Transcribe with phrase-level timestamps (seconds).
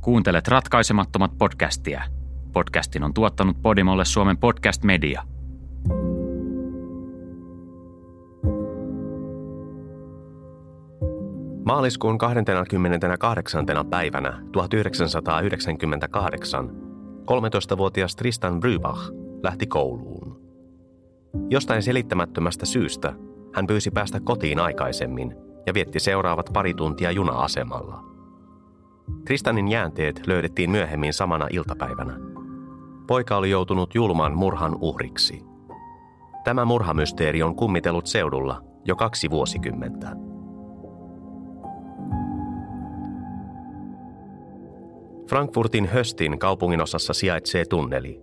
[0.00, 2.02] Kuuntelet ratkaisemattomat podcastia.
[2.52, 5.22] Podcastin on tuottanut Podimolle Suomen podcast media.
[11.64, 13.66] Maaliskuun 28.
[13.90, 16.70] päivänä 1998
[17.20, 19.12] 13-vuotias Tristan Brybach
[19.42, 20.40] lähti kouluun.
[21.50, 23.12] Jostain selittämättömästä syystä
[23.54, 25.34] hän pyysi päästä kotiin aikaisemmin
[25.66, 28.04] ja vietti seuraavat pari tuntia juna-asemalla–
[29.24, 32.16] Tristanin jäänteet löydettiin myöhemmin samana iltapäivänä.
[33.06, 35.42] Poika oli joutunut julman murhan uhriksi.
[36.44, 40.16] Tämä murhamysteeri on kummitellut seudulla jo kaksi vuosikymmentä.
[45.28, 48.20] Frankfurtin Höstin kaupunginosassa sijaitsee tunneli.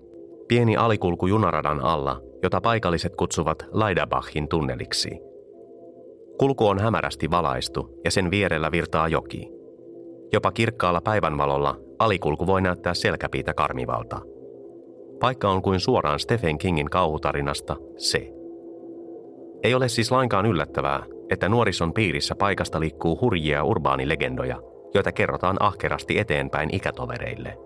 [0.48, 5.10] Pieni alikulku junaradan alla, jota paikalliset kutsuvat Leidabachin tunneliksi.
[6.40, 9.50] Kulku on hämärästi valaistu ja sen vierellä virtaa joki–
[10.34, 14.20] Jopa kirkkaalla päivänvalolla alikulku voi näyttää selkäpiitä karmivalta.
[15.20, 18.34] Paikka on kuin suoraan Stephen Kingin kauhutarinasta se.
[19.64, 24.62] Ei ole siis lainkaan yllättävää, että nuorison piirissä paikasta liikkuu hurjia urbaanilegendoja,
[24.94, 27.58] joita kerrotaan ahkerasti eteenpäin ikätovereille.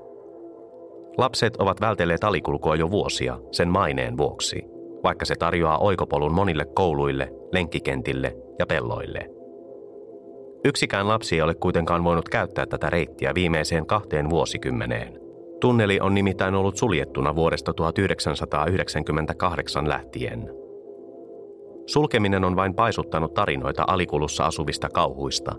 [1.18, 4.64] Lapset ovat vältelleet alikulkua jo vuosia sen maineen vuoksi,
[5.04, 9.30] vaikka se tarjoaa oikopolun monille kouluille, lenkkikentille ja pelloille–
[10.66, 15.20] Yksikään lapsi ei ole kuitenkaan voinut käyttää tätä reittiä viimeiseen kahteen vuosikymmeneen.
[15.60, 20.50] Tunneli on nimittäin ollut suljettuna vuodesta 1998 lähtien.
[21.86, 25.56] Sulkeminen on vain paisuttanut tarinoita alikulussa asuvista kauhuista.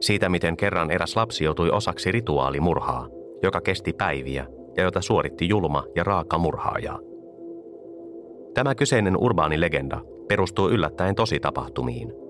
[0.00, 3.08] Siitä, miten kerran eräs lapsi joutui osaksi rituaalimurhaa,
[3.42, 6.98] joka kesti päiviä ja jota suoritti julma ja raaka murhaaja.
[8.54, 12.12] Tämä kyseinen urbaani legenda perustuu yllättäen tositapahtumiin–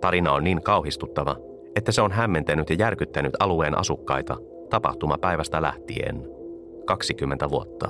[0.00, 1.36] Tarina on niin kauhistuttava,
[1.76, 4.36] että se on hämmentänyt ja järkyttänyt alueen asukkaita
[4.70, 6.28] tapahtumapäivästä lähtien.
[6.86, 7.88] 20 vuotta.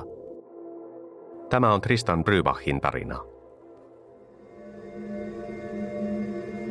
[1.50, 3.18] Tämä on Tristan Brybachin tarina.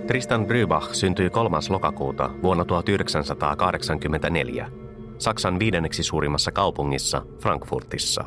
[0.07, 1.57] Tristan Brybach syntyi 3.
[1.69, 4.71] lokakuuta vuonna 1984
[5.17, 8.23] Saksan viidenneksi suurimmassa kaupungissa Frankfurtissa.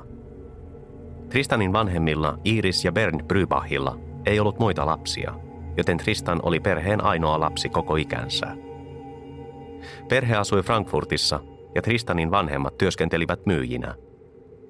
[1.29, 5.35] Tristanin vanhemmilla Iris ja Bernd Brybachilla ei ollut muita lapsia–
[5.77, 8.57] joten Tristan oli perheen ainoa lapsi koko ikänsä.
[10.09, 11.41] Perhe asui Frankfurtissa
[11.75, 13.95] ja Tristanin vanhemmat työskentelivät myyjinä.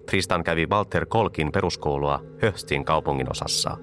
[0.06, 3.76] Tristan kävi Walter Kolkin peruskoulua Höstin kaupungin osassa.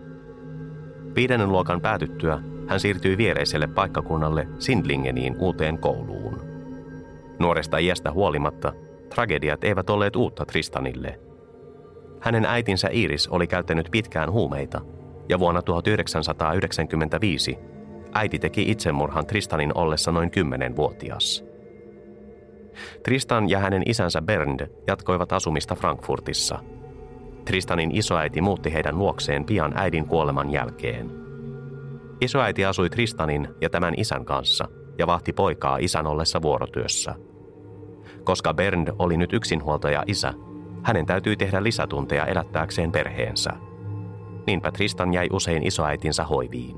[1.16, 6.41] Viidennen luokan päätyttyä hän siirtyi viereiselle paikkakunnalle Sindlingeniin uuteen kouluun.
[7.39, 8.73] Nuoresta iästä huolimatta
[9.09, 11.19] tragediat eivät olleet uutta Tristanille.
[12.22, 14.81] Hänen äitinsä Iris oli käyttänyt pitkään huumeita–
[15.30, 17.58] ja vuonna 1995
[18.14, 21.46] äiti teki itsemurhan Tristanin ollessa noin 10-vuotias.
[23.04, 26.60] Tristan ja hänen isänsä Bernd jatkoivat asumista Frankfurtissa.
[27.46, 31.12] Tristanin isoäiti muutti heidän luokseen pian äidin kuoleman jälkeen.
[32.22, 34.68] Isoäiti asui Tristanin ja tämän isän kanssa
[34.98, 37.16] ja vahti poikaa isän ollessa vuorotyössä.
[38.24, 40.34] Koska Bernd oli nyt yksinhuoltaja isä,
[40.84, 43.52] hänen täytyi tehdä lisätunteja elättääkseen perheensä–
[44.47, 46.78] niinpä Tristan jäi usein isoäitinsä hoiviin.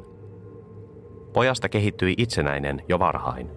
[1.33, 3.49] Pojasta kehittyi itsenäinen jo varhain.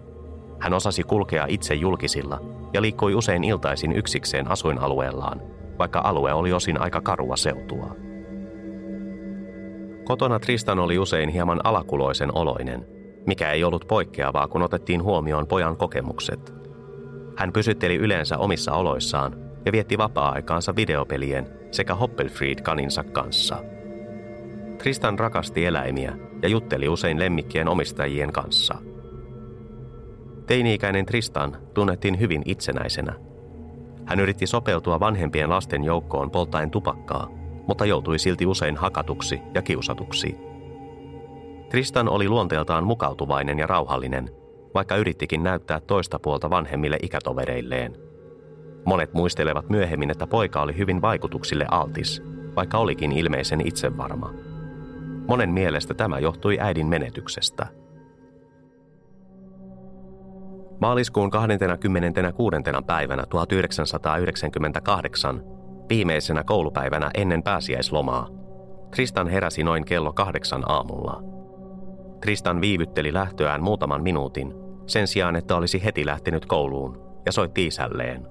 [0.59, 2.41] Hän osasi kulkea itse julkisilla
[2.73, 5.41] ja liikkui usein iltaisin yksikseen asuinalueellaan,
[5.79, 7.95] vaikka alue oli osin aika karua seutua.
[10.05, 12.87] Kotona Tristan oli usein hieman alakuloisen oloinen,
[13.27, 16.53] mikä ei ollut poikkeavaa, kun otettiin huomioon pojan kokemukset.
[17.37, 19.35] Hän pysytteli yleensä omissa oloissaan
[19.65, 23.57] ja vietti vapaa-aikaansa videopelien sekä Hoppelfried-kaninsa kanssa–
[24.83, 28.75] Tristan rakasti eläimiä ja jutteli usein lemmikkien omistajien kanssa.
[30.45, 33.13] Teini-ikäinen Tristan tunnettiin hyvin itsenäisenä.
[34.05, 37.29] Hän yritti sopeutua vanhempien lasten joukkoon polttaen tupakkaa,
[37.67, 40.35] mutta joutui silti usein hakatuksi ja kiusatuksi.
[41.69, 44.29] Tristan oli luonteeltaan mukautuvainen ja rauhallinen,
[44.73, 47.95] vaikka yrittikin näyttää toista puolta vanhemmille ikätovereilleen.
[48.85, 52.23] Monet muistelevat myöhemmin, että poika oli hyvin vaikutuksille altis,
[52.55, 54.52] vaikka olikin ilmeisen itsevarma.
[55.27, 57.67] Monen mielestä tämä johtui äidin menetyksestä.
[60.81, 62.55] Maaliskuun 26.
[62.85, 65.43] päivänä 1998,
[65.89, 68.27] viimeisenä koulupäivänä ennen pääsiäislomaa,
[68.91, 71.23] Tristan heräsi noin kello kahdeksan aamulla.
[72.21, 74.53] Tristan viivytteli lähtöään muutaman minuutin,
[74.87, 78.27] sen sijaan että olisi heti lähtenyt kouluun, ja soitti isälleen.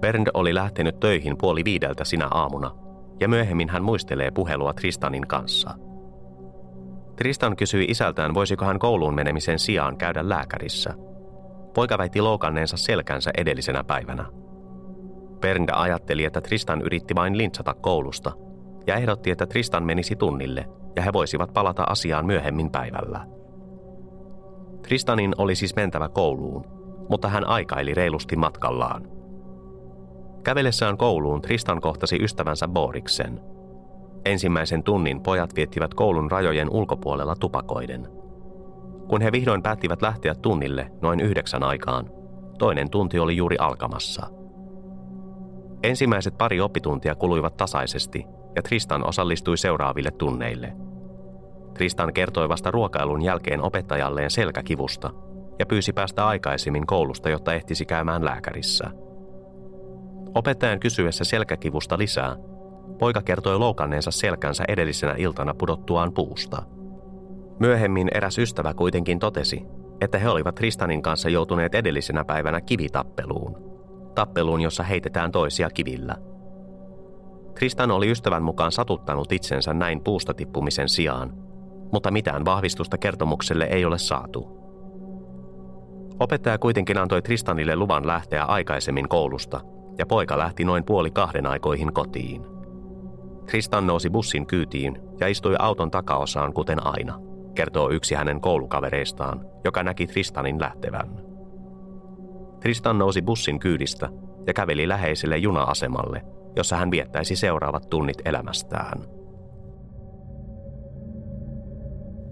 [0.00, 2.85] Bernd oli lähtenyt töihin puoli viideltä sinä aamuna,
[3.20, 5.70] ja myöhemmin hän muistelee puhelua Tristanin kanssa.
[7.16, 10.94] Tristan kysyi isältään, voisiko hän kouluun menemisen sijaan käydä lääkärissä.
[11.74, 14.26] Poika väitti loukanneensa selkänsä edellisenä päivänä.
[15.40, 18.32] Bernd ajatteli, että Tristan yritti vain lintsata koulusta,
[18.86, 20.64] ja ehdotti, että Tristan menisi tunnille,
[20.96, 23.26] ja he voisivat palata asiaan myöhemmin päivällä.
[24.82, 26.64] Tristanin oli siis mentävä kouluun,
[27.08, 29.08] mutta hän aikaili reilusti matkallaan–
[30.46, 33.40] Kävellessään kouluun Tristan kohtasi ystävänsä Boriksen.
[34.24, 38.08] Ensimmäisen tunnin pojat viettivät koulun rajojen ulkopuolella tupakoiden.
[39.08, 42.10] Kun he vihdoin päättivät lähteä tunnille noin yhdeksän aikaan,
[42.58, 44.26] toinen tunti oli juuri alkamassa.
[45.82, 48.24] Ensimmäiset pari oppituntia kuluivat tasaisesti
[48.56, 50.72] ja Tristan osallistui seuraaville tunneille.
[51.74, 55.10] Tristan kertoi vasta ruokailun jälkeen opettajalleen selkäkivusta
[55.58, 58.90] ja pyysi päästä aikaisemmin koulusta, jotta ehtisi käymään lääkärissä–
[60.36, 62.36] Opettajan kysyessä selkäkivusta lisää,
[62.98, 66.62] poika kertoi loukanneensa selkänsä edellisenä iltana pudottuaan puusta.
[67.60, 69.62] Myöhemmin eräs ystävä kuitenkin totesi,
[70.00, 73.56] että he olivat Tristanin kanssa joutuneet edellisenä päivänä kivitappeluun.
[74.14, 76.16] Tappeluun, jossa heitetään toisia kivillä.
[77.54, 81.32] Tristan oli ystävän mukaan satuttanut itsensä näin puusta tippumisen sijaan,
[81.92, 84.56] mutta mitään vahvistusta kertomukselle ei ole saatu.
[86.20, 89.60] Opettaja kuitenkin antoi Tristanille luvan lähteä aikaisemmin koulusta–
[89.98, 92.46] ja poika lähti noin puoli kahden aikoihin kotiin.
[93.46, 97.20] Tristan nousi bussin kyytiin ja istui auton takaosaan kuten aina,
[97.54, 101.20] kertoo yksi hänen koulukavereistaan, joka näki Tristanin lähtevän.
[102.60, 104.08] Tristan nousi bussin kyydistä
[104.46, 106.22] ja käveli läheiselle juna-asemalle,
[106.56, 109.04] jossa hän viettäisi seuraavat tunnit elämästään.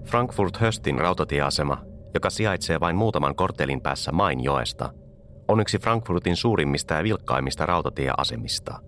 [0.05, 1.79] Frankfurt Höstin rautatieasema,
[2.15, 4.91] joka sijaitsee vain muutaman korttelin päässä Mainjoesta–
[5.49, 8.79] on yksi Frankfurtin suurimmista ja vilkkaimmista rautatieasemista.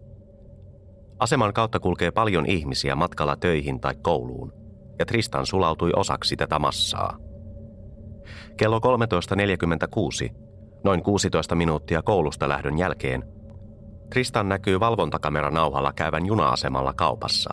[1.19, 4.53] Aseman kautta kulkee paljon ihmisiä matkalla töihin tai kouluun,
[4.99, 7.19] ja Tristan sulautui osaksi tätä massaa.
[8.56, 10.35] Kello 13.46,
[10.85, 13.25] noin 16 minuuttia koulusta lähdön jälkeen,
[14.11, 17.50] Tristan näkyy valvontakameranauhalla käyvän juna-asemalla kaupassa.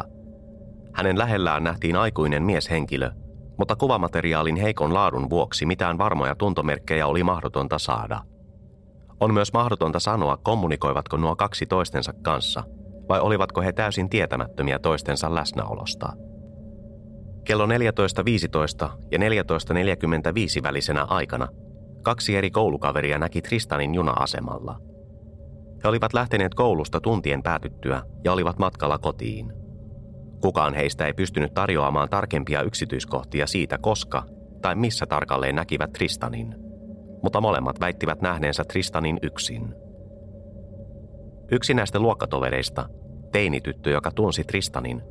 [0.93, 3.11] Hänen lähellään nähtiin aikuinen mieshenkilö,
[3.57, 8.21] mutta kuvamateriaalin heikon laadun vuoksi mitään varmoja tuntomerkkejä oli mahdotonta saada–
[9.23, 12.63] on myös mahdotonta sanoa, kommunikoivatko nuo kaksi toistensa kanssa,
[13.09, 16.13] vai olivatko he täysin tietämättömiä toistensa läsnäolosta.
[17.43, 17.69] Kello 14.15
[19.11, 21.47] ja 14.45 välisenä aikana
[22.03, 24.77] kaksi eri koulukaveria näki Tristanin juna-asemalla.
[25.83, 29.53] He olivat lähteneet koulusta tuntien päätyttyä ja olivat matkalla kotiin.
[30.41, 34.23] Kukaan heistä ei pystynyt tarjoamaan tarkempia yksityiskohtia siitä, koska
[34.61, 36.55] tai missä tarkalleen näkivät Tristanin–
[37.23, 39.75] mutta molemmat väittivät nähneensä Tristanin yksin.
[41.51, 42.89] Yksi näistä luokkatovereista,
[43.31, 45.01] teinityttö, joka tunsi Tristanin,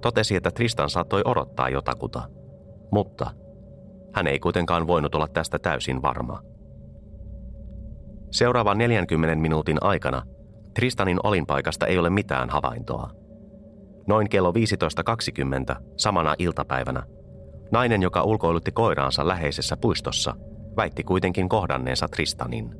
[0.00, 2.22] totesi, että Tristan saattoi odottaa jotakuta,
[2.92, 3.30] mutta
[4.14, 6.42] hän ei kuitenkaan voinut olla tästä täysin varma.
[8.30, 10.22] Seuraavan 40 minuutin aikana
[10.74, 13.10] Tristanin olinpaikasta ei ole mitään havaintoa.
[14.06, 17.02] Noin kello 15.20 samana iltapäivänä
[17.72, 20.34] nainen, joka ulkoilutti koiraansa läheisessä puistossa,
[20.76, 22.74] väitti kuitenkin kohdanneensa Tristanin.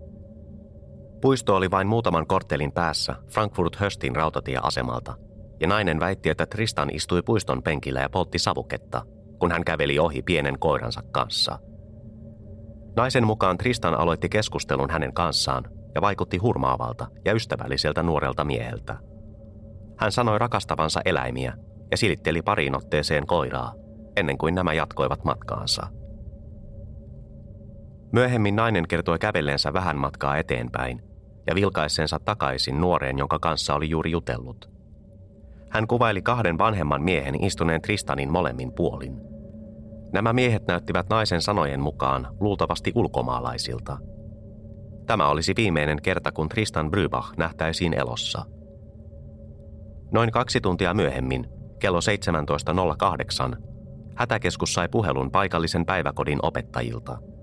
[1.20, 5.14] Puisto oli vain muutaman korttelin päässä Frankfurt Höstin rautatieasemalta,
[5.60, 9.02] ja nainen väitti, että Tristan istui puiston penkillä ja poltti savuketta,
[9.38, 11.58] kun hän käveli ohi pienen koiransa kanssa.
[12.96, 18.96] Naisen mukaan Tristan aloitti keskustelun hänen kanssaan ja vaikutti hurmaavalta ja ystävälliseltä nuorelta mieheltä.
[19.98, 21.56] Hän sanoi rakastavansa eläimiä
[21.90, 23.74] ja silitteli pariin otteeseen koiraa,
[24.16, 25.86] ennen kuin nämä jatkoivat matkaansa–
[28.12, 31.02] Myöhemmin nainen kertoi kävelleensä vähän matkaa eteenpäin
[31.46, 34.70] ja vilkaisseensa takaisin nuoreen, jonka kanssa oli juuri jutellut.
[35.70, 39.20] Hän kuvaili kahden vanhemman miehen istuneen Tristanin molemmin puolin.
[40.12, 43.98] Nämä miehet näyttivät naisen sanojen mukaan luultavasti ulkomaalaisilta.
[45.06, 48.44] Tämä olisi viimeinen kerta, kun Tristan Brybach nähtäisiin elossa.
[50.12, 51.46] Noin kaksi tuntia myöhemmin,
[51.78, 51.98] kello
[53.52, 53.62] 17.08,
[54.14, 57.18] hätäkeskus sai puhelun paikallisen päiväkodin opettajilta–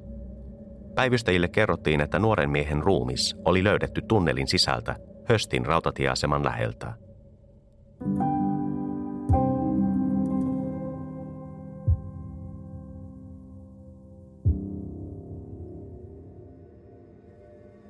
[0.95, 4.95] Päivystäjille kerrottiin, että nuoren miehen ruumis oli löydetty tunnelin sisältä
[5.25, 6.93] Höstin rautatieaseman läheltä.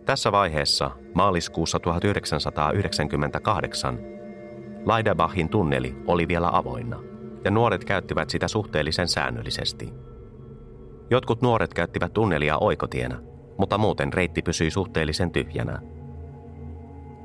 [0.05, 3.99] Tässä vaiheessa, maaliskuussa 1998,
[4.85, 6.99] Laidabachin tunneli oli vielä avoinna,
[7.43, 10.12] ja nuoret käyttivät sitä suhteellisen säännöllisesti.
[11.09, 13.19] Jotkut nuoret käyttivät tunnelia oikotienä,
[13.57, 15.79] mutta muuten reitti pysyi suhteellisen tyhjänä.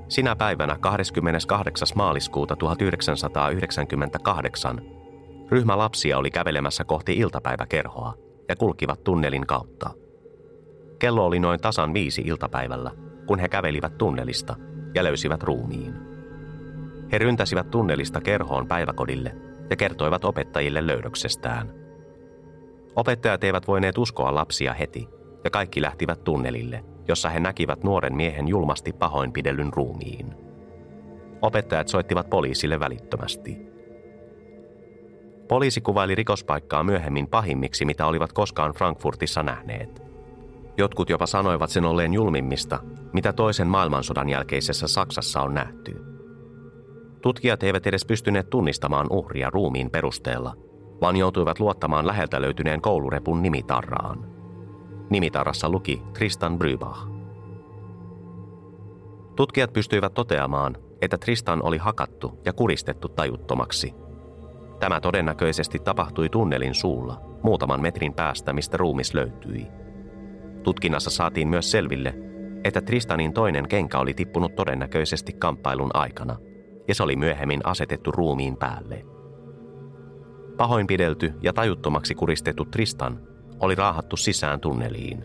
[0.08, 1.88] Sinä päivänä 28.
[1.94, 4.80] maaliskuuta 1998
[5.50, 8.14] ryhmä lapsia oli kävelemässä kohti iltapäiväkerhoa
[8.48, 9.90] ja kulkivat tunnelin kautta.
[10.98, 12.90] Kello oli noin tasan viisi iltapäivällä,
[13.26, 14.56] kun he kävelivät tunnelista
[14.94, 15.94] ja löysivät ruumiin.
[17.12, 19.36] He ryntäsivät tunnelista kerhoon päiväkodille
[19.70, 21.74] ja kertoivat opettajille löydöksestään.
[22.98, 25.08] Opettajat eivät voineet uskoa lapsia heti,
[25.44, 30.34] ja kaikki lähtivät tunnelille, jossa he näkivät nuoren miehen julmasti pahoinpidellyn ruumiin.
[31.42, 33.58] Opettajat soittivat poliisille välittömästi.
[35.48, 40.02] Poliisi kuvaili rikospaikkaa myöhemmin pahimmiksi, mitä olivat koskaan Frankfurtissa nähneet.
[40.78, 42.78] Jotkut jopa sanoivat sen olleen julmimmista,
[43.12, 46.04] mitä toisen maailmansodan jälkeisessä Saksassa on nähty.
[47.22, 50.67] Tutkijat eivät edes pystyneet tunnistamaan uhria ruumiin perusteella,
[51.00, 54.26] vaan joutuivat luottamaan läheltä löytyneen koulurepun nimitarraan.
[55.10, 57.08] Nimitarrassa luki Tristan Brybach.
[59.36, 63.94] Tutkijat pystyivät toteamaan, että Tristan oli hakattu ja kuristettu tajuttomaksi.
[64.80, 69.66] Tämä todennäköisesti tapahtui tunnelin suulla, muutaman metrin päästä, mistä ruumis löytyi.
[70.62, 72.14] Tutkinnassa saatiin myös selville,
[72.64, 76.36] että Tristanin toinen kenkä oli tippunut todennäköisesti kamppailun aikana,
[76.88, 79.04] ja se oli myöhemmin asetettu ruumiin päälle.
[80.58, 83.20] Pahoinpidelty ja tajuttomaksi kuristettu Tristan
[83.60, 85.24] oli raahattu sisään tunneliin.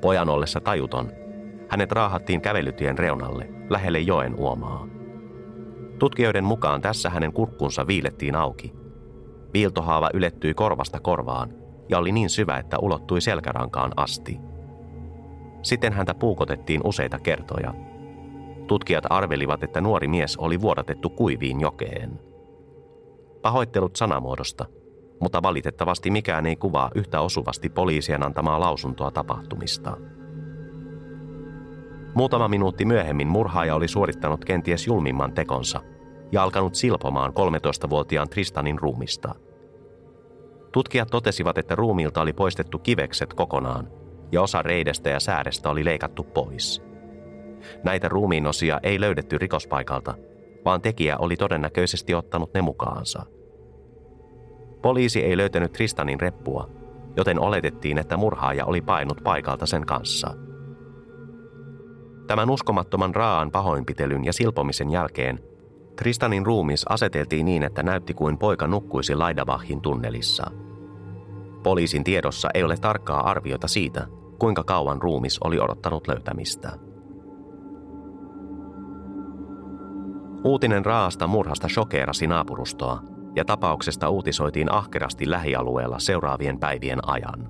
[0.00, 1.12] Pojan ollessa tajuton,
[1.68, 4.86] hänet raahattiin kävelytien reunalle, lähelle joen uomaa.
[5.98, 8.72] Tutkijoiden mukaan tässä hänen kurkkunsa viilettiin auki.
[9.54, 11.54] Viiltohaava ylettyi korvasta korvaan
[11.88, 14.38] ja oli niin syvä, että ulottui selkärankaan asti.
[15.62, 17.74] Sitten häntä puukotettiin useita kertoja.
[18.66, 22.33] Tutkijat arvelivat, että nuori mies oli vuodatettu kuiviin jokeen.
[23.44, 24.66] Pahoittelut sanamuodosta,
[25.20, 29.96] mutta valitettavasti mikään ei kuvaa yhtä osuvasti poliisien antamaa lausuntoa tapahtumista.
[32.14, 35.80] Muutama minuutti myöhemmin murhaaja oli suorittanut kenties julmimman tekonsa
[36.32, 39.34] ja alkanut silpomaan 13-vuotiaan Tristanin ruumista.
[40.72, 43.88] Tutkijat totesivat, että ruumiilta oli poistettu kivekset kokonaan
[44.32, 46.82] ja osa reidestä ja säärestä oli leikattu pois.
[47.82, 50.14] Näitä ruumiinosia ei löydetty rikospaikalta,
[50.64, 53.26] vaan tekijä oli todennäköisesti ottanut ne mukaansa–
[54.84, 56.68] Poliisi ei löytänyt Tristanin reppua,
[57.16, 60.34] joten oletettiin, että murhaaja oli painut paikalta sen kanssa.
[62.26, 65.40] Tämän uskomattoman raaan pahoinpitelyn ja silpomisen jälkeen
[65.96, 70.50] Tristanin ruumis aseteltiin niin, että näytti kuin poika nukkuisi Laidavahin tunnelissa.
[71.62, 74.06] Poliisin tiedossa ei ole tarkkaa arviota siitä,
[74.38, 76.72] kuinka kauan ruumis oli odottanut löytämistä.
[80.44, 83.02] Uutinen raasta murhasta shokeerasi naapurustoa–
[83.36, 87.48] ja tapauksesta uutisoitiin ahkerasti lähialueella seuraavien päivien ajan.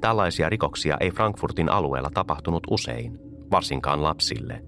[0.00, 3.18] Tällaisia rikoksia ei Frankfurtin alueella tapahtunut usein,
[3.50, 4.64] varsinkaan lapsille.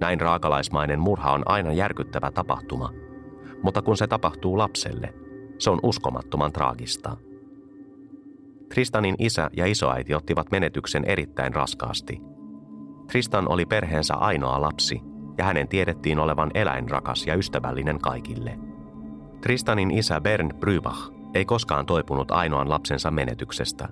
[0.00, 2.90] Näin raakalaismainen murha on aina järkyttävä tapahtuma,
[3.62, 5.14] mutta kun se tapahtuu lapselle,
[5.58, 7.16] se on uskomattoman traagista.
[8.74, 12.20] Tristanin isä ja isoäiti ottivat menetyksen erittäin raskaasti.
[13.06, 15.00] Tristan oli perheensä ainoa lapsi,
[15.38, 18.58] ja hänen tiedettiin olevan eläinrakas ja ystävällinen kaikille–
[19.46, 23.88] Tristanin isä Bernd Brybach ei koskaan toipunut ainoan lapsensa menetyksestä.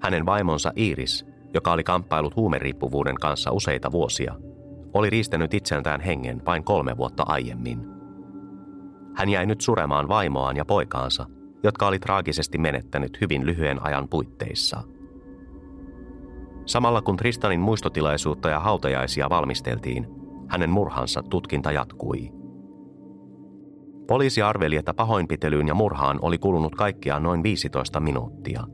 [0.00, 4.34] Hänen vaimonsa Iris, joka oli kamppailut huumeriippuvuuden kanssa useita vuosia,
[4.94, 7.80] oli riistänyt itseltään hengen vain kolme vuotta aiemmin.
[9.14, 11.26] Hän jäi nyt suremaan vaimoaan ja poikaansa,
[11.62, 14.82] jotka oli traagisesti menettänyt hyvin lyhyen ajan puitteissa.
[16.66, 20.06] Samalla kun Tristanin muistotilaisuutta ja hautajaisia valmisteltiin,
[20.48, 22.32] hänen murhansa tutkinta jatkui–
[24.08, 28.64] Poliisi arveli, että pahoinpitelyyn ja murhaan oli kulunut kaikkiaan noin 15 minuuttia.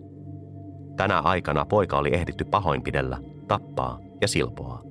[0.97, 4.83] Tänä aikana poika oli ehditty pahoinpidellä, tappaa ja silpoa.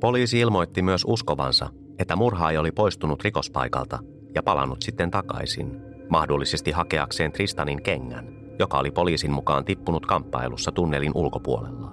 [0.00, 3.98] Poliisi ilmoitti myös uskovansa, että murhaaja oli poistunut rikospaikalta
[4.34, 11.12] ja palannut sitten takaisin, mahdollisesti hakeakseen Tristanin kengän, joka oli poliisin mukaan tippunut kamppailussa tunnelin
[11.14, 11.92] ulkopuolella.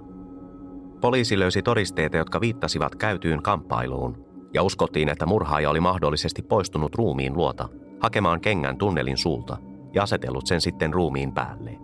[1.02, 7.34] Poliisi löysi todisteita, jotka viittasivat käytyyn kamppailuun ja uskottiin, että murhaaja oli mahdollisesti poistunut ruumiin
[7.34, 7.70] luota
[8.00, 9.58] hakemaan kengän tunnelin suulta
[9.94, 11.78] ja asetellut sen sitten ruumiin päälle.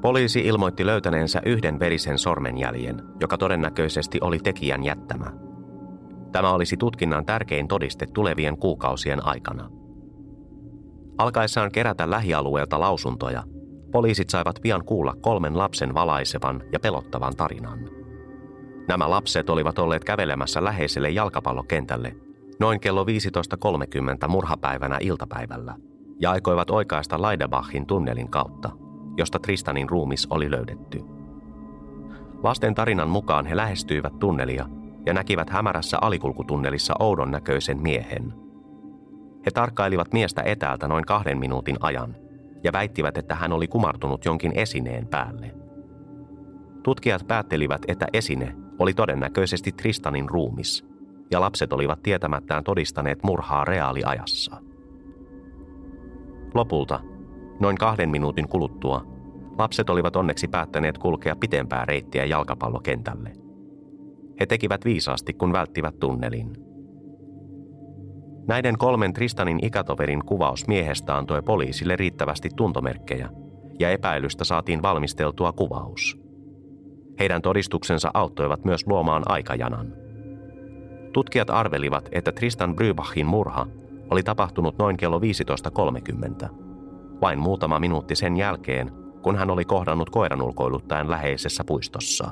[0.00, 5.32] Poliisi ilmoitti löytäneensä yhden verisen sormenjäljen, joka todennäköisesti oli tekijän jättämä.
[6.32, 9.70] Tämä olisi tutkinnan tärkein todiste tulevien kuukausien aikana.
[11.18, 13.42] Alkaessaan kerätä lähialueelta lausuntoja,
[13.92, 17.78] poliisit saivat pian kuulla kolmen lapsen valaisevan ja pelottavan tarinan–
[18.88, 22.16] Nämä lapset olivat olleet kävelemässä läheiselle jalkapallokentälle
[22.60, 25.74] noin kello 15.30 murhapäivänä iltapäivällä
[26.20, 28.70] ja aikoivat oikaista Laidebachin tunnelin kautta,
[29.16, 31.00] josta Tristanin ruumis oli löydetty.
[32.42, 34.66] Lasten tarinan mukaan he lähestyivät tunnelia
[35.06, 38.34] ja näkivät hämärässä alikulkutunnelissa oudon näköisen miehen.
[39.46, 42.16] He tarkkailivat miestä etäältä noin kahden minuutin ajan
[42.64, 45.54] ja väittivät, että hän oli kumartunut jonkin esineen päälle.
[46.82, 50.86] Tutkijat päättelivät, että esine oli todennäköisesti Tristanin ruumis,
[51.30, 54.56] ja lapset olivat tietämättään todistaneet murhaa reaaliajassa.
[56.54, 57.00] Lopulta,
[57.60, 59.04] noin kahden minuutin kuluttua,
[59.58, 63.32] lapset olivat onneksi päättäneet kulkea pitempää reittiä jalkapallokentälle.
[64.40, 66.56] He tekivät viisaasti, kun välttivät tunnelin.
[68.46, 73.30] Näiden kolmen Tristanin ikätoverin kuvaus miehestä antoi poliisille riittävästi tuntomerkkejä,
[73.78, 76.18] ja epäilystä saatiin valmisteltua kuvaus–
[77.18, 79.92] heidän todistuksensa auttoivat myös luomaan aikajanan.
[81.12, 83.66] Tutkijat arvelivat, että Tristan Brybachin murha
[84.10, 85.20] oli tapahtunut noin kello
[86.42, 86.48] 15.30,
[87.20, 92.30] vain muutama minuutti sen jälkeen, kun hän oli kohdannut koiranulkoiluttajan läheisessä puistossa.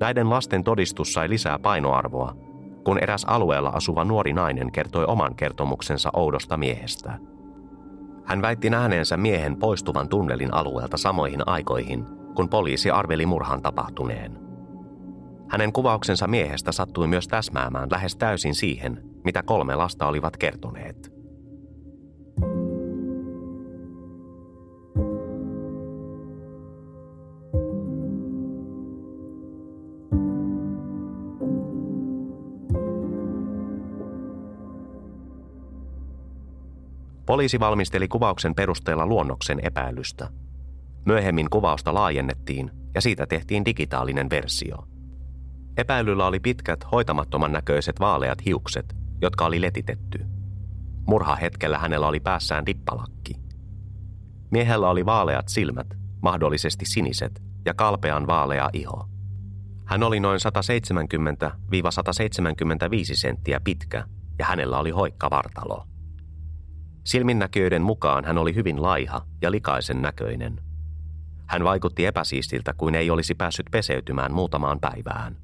[0.00, 2.36] Näiden lasten todistus sai lisää painoarvoa,
[2.84, 7.18] kun eräs alueella asuva nuori nainen kertoi oman kertomuksensa oudosta miehestä.
[8.24, 12.04] Hän väitti nähneensä miehen poistuvan tunnelin alueelta samoihin aikoihin–
[12.38, 14.38] kun poliisi arveli murhan tapahtuneen.
[15.48, 21.12] Hänen kuvauksensa miehestä sattui myös täsmäämään lähes täysin siihen, mitä kolme lasta olivat kertoneet.
[37.26, 40.28] Poliisi valmisteli kuvauksen perusteella luonnoksen epäilystä–
[41.08, 44.76] Myöhemmin kuvausta laajennettiin ja siitä tehtiin digitaalinen versio.
[45.76, 50.24] Epäilyllä oli pitkät, hoitamattoman näköiset vaaleat hiukset, jotka oli letitetty.
[51.06, 53.34] Murhahetkellä hänellä oli päässään dippalakki.
[54.50, 55.86] Miehellä oli vaaleat silmät,
[56.22, 59.08] mahdollisesti siniset, ja kalpean vaalea iho.
[59.84, 60.40] Hän oli noin 170-175
[63.12, 64.04] senttiä pitkä
[64.38, 65.86] ja hänellä oli hoikka vartalo.
[67.04, 70.60] Silminnäköiden mukaan hän oli hyvin laiha ja likaisen näköinen–
[71.48, 75.36] hän vaikutti epäsiistiltä kuin ei olisi päässyt peseytymään muutamaan päivään.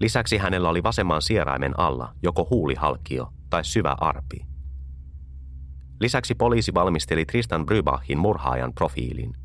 [0.00, 4.46] Lisäksi hänellä oli vasemman sieraimen alla joko huulihalkio tai syvä arpi.
[6.00, 9.36] Lisäksi poliisi valmisteli Tristan Brybachin murhaajan profiilin.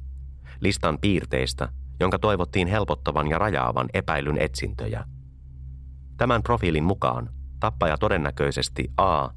[0.59, 1.69] Listan piirteistä,
[1.99, 5.05] jonka toivottiin helpottavan ja rajaavan epäilyn etsintöjä.
[6.17, 9.29] Tämän profiilin mukaan tappaja todennäköisesti A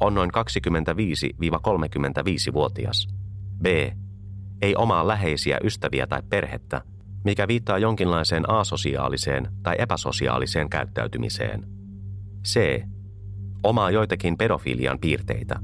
[0.00, 3.08] on noin 25-35-vuotias,
[3.62, 3.66] B
[4.62, 6.82] ei omaa läheisiä ystäviä tai perhettä,
[7.24, 11.64] mikä viittaa jonkinlaiseen asosiaaliseen tai epäsosiaaliseen käyttäytymiseen.
[12.46, 12.82] C.
[13.62, 15.60] Omaa joitakin pedofilian piirteitä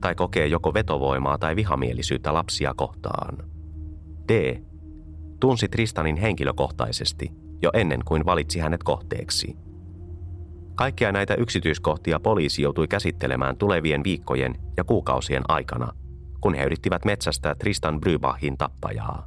[0.00, 3.38] tai kokee joko vetovoimaa tai vihamielisyyttä lapsia kohtaan.
[4.28, 4.62] D.
[5.40, 7.30] Tunsi Tristanin henkilökohtaisesti
[7.62, 9.56] jo ennen kuin valitsi hänet kohteeksi.
[10.74, 15.92] Kaikkia näitä yksityiskohtia poliisi joutui käsittelemään tulevien viikkojen ja kuukausien aikana–
[16.42, 19.26] kun he yrittivät metsästää Tristan Brybachin tappajaa.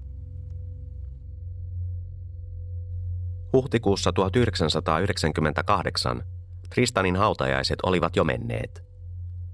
[3.54, 6.24] Huhtikuussa 1998
[6.70, 8.84] Tristanin hautajaiset olivat jo menneet.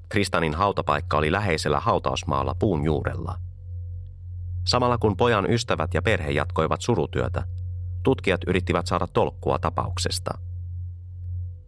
[0.10, 3.36] Tristanin hautapaikka oli läheisellä hautausmaalla puun juurella.
[4.68, 7.44] Samalla kun pojan ystävät ja perhe jatkoivat surutyötä,
[8.04, 10.32] tutkijat yrittivät saada tolkkua tapauksesta.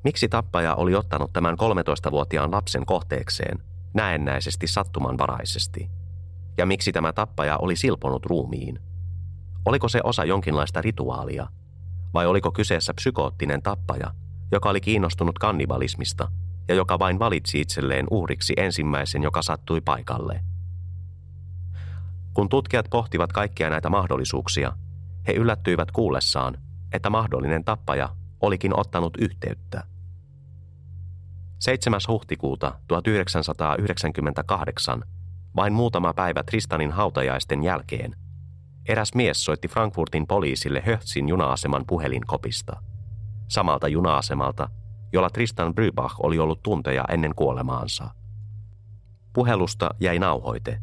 [0.03, 5.89] Miksi tappaja oli ottanut tämän 13-vuotiaan lapsen kohteekseen– näennäisesti sattumanvaraisesti?
[6.57, 8.79] Ja miksi tämä tappaja oli silponut ruumiin?
[9.65, 11.47] Oliko se osa jonkinlaista rituaalia?
[12.13, 14.13] Vai oliko kyseessä psykoottinen tappaja,
[14.51, 16.31] joka oli kiinnostunut kannibalismista
[16.67, 20.43] ja joka vain valitsi itselleen uhriksi ensimmäisen, joka sattui paikalle?
[22.33, 24.71] Kun tutkijat pohtivat kaikkia näitä mahdollisuuksia,
[25.27, 26.57] he yllättyivät kuullessaan,
[26.93, 28.09] että mahdollinen tappaja
[28.41, 29.83] olikin ottanut yhteyttä–
[31.63, 31.99] 7.
[32.07, 35.03] huhtikuuta 1998,
[35.55, 38.15] vain muutama päivä Tristanin hautajaisten jälkeen,
[38.87, 42.81] eräs mies soitti Frankfurtin poliisille Höhtsin juna-aseman puhelinkopista.
[43.47, 44.69] Samalta juna-asemalta,
[45.13, 48.09] jolla Tristan Brybach oli ollut tunteja ennen kuolemaansa.
[49.33, 50.79] Puhelusta jäi nauhoite.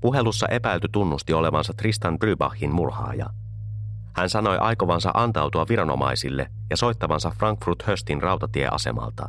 [0.00, 3.26] Puhelussa epäilty tunnusti olevansa Tristan Brybachin murhaaja–
[4.16, 9.28] hän sanoi aikovansa antautua viranomaisille ja soittavansa Frankfurt-Höstin rautatieasemalta.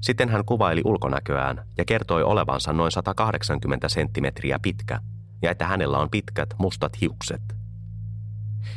[0.00, 5.00] Sitten hän kuvaili ulkonäköään ja kertoi olevansa noin 180 senttimetriä pitkä
[5.42, 7.42] ja että hänellä on pitkät mustat hiukset.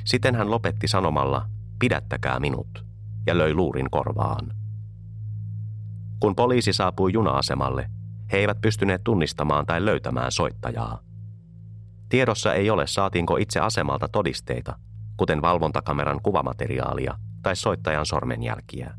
[0.06, 1.45] Sitten hän lopetti sanomalla,
[1.79, 2.86] pidättäkää minut,
[3.27, 4.53] ja löi luurin korvaan.
[6.19, 7.89] Kun poliisi saapui juna-asemalle,
[8.32, 11.12] he eivät pystyneet tunnistamaan tai löytämään soittajaa.
[12.13, 14.76] Tiedossa ei ole saatiinko itse asemalta todisteita,
[15.17, 18.93] kuten valvontakameran kuvamateriaalia tai soittajan sormenjälkiä.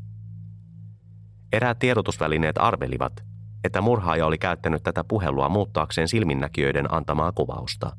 [1.53, 3.23] Eräät tiedotusvälineet arvelivat,
[3.63, 7.97] että murhaaja oli käyttänyt tätä puhelua muuttaakseen silminnäkijöiden antamaa kuvausta.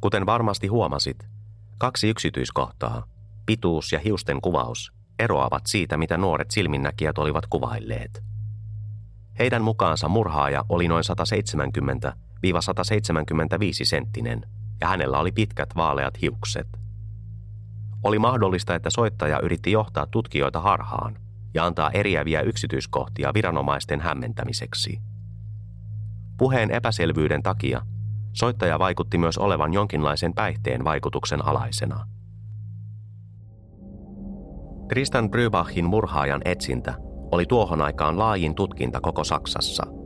[0.00, 1.28] Kuten varmasti huomasit,
[1.78, 3.04] kaksi yksityiskohtaa,
[3.46, 8.24] pituus ja hiusten kuvaus, eroavat siitä, mitä nuoret silminnäkijät olivat kuvailleet.
[9.38, 11.04] Heidän mukaansa murhaaja oli noin
[12.12, 12.27] 170-175
[13.84, 14.42] senttinen
[14.80, 16.68] ja hänellä oli pitkät vaaleat hiukset.
[18.04, 21.18] Oli mahdollista, että soittaja yritti johtaa tutkijoita harhaan–
[21.54, 25.00] ja antaa eriäviä yksityiskohtia viranomaisten hämmentämiseksi.
[26.36, 27.82] Puheen epäselvyyden takia
[28.32, 32.06] soittaja vaikutti myös olevan jonkinlaisen päihteen vaikutuksen alaisena.
[34.88, 36.94] Tristan Brybachin murhaajan etsintä
[37.32, 39.97] oli tuohon aikaan laajin tutkinta koko Saksassa.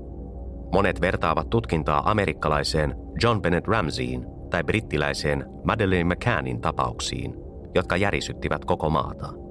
[0.73, 7.35] Monet vertaavat tutkintaa amerikkalaiseen John Bennett Ramseyin tai brittiläiseen Madeleine McCannin tapauksiin,
[7.75, 9.33] jotka järisyttivät koko maata–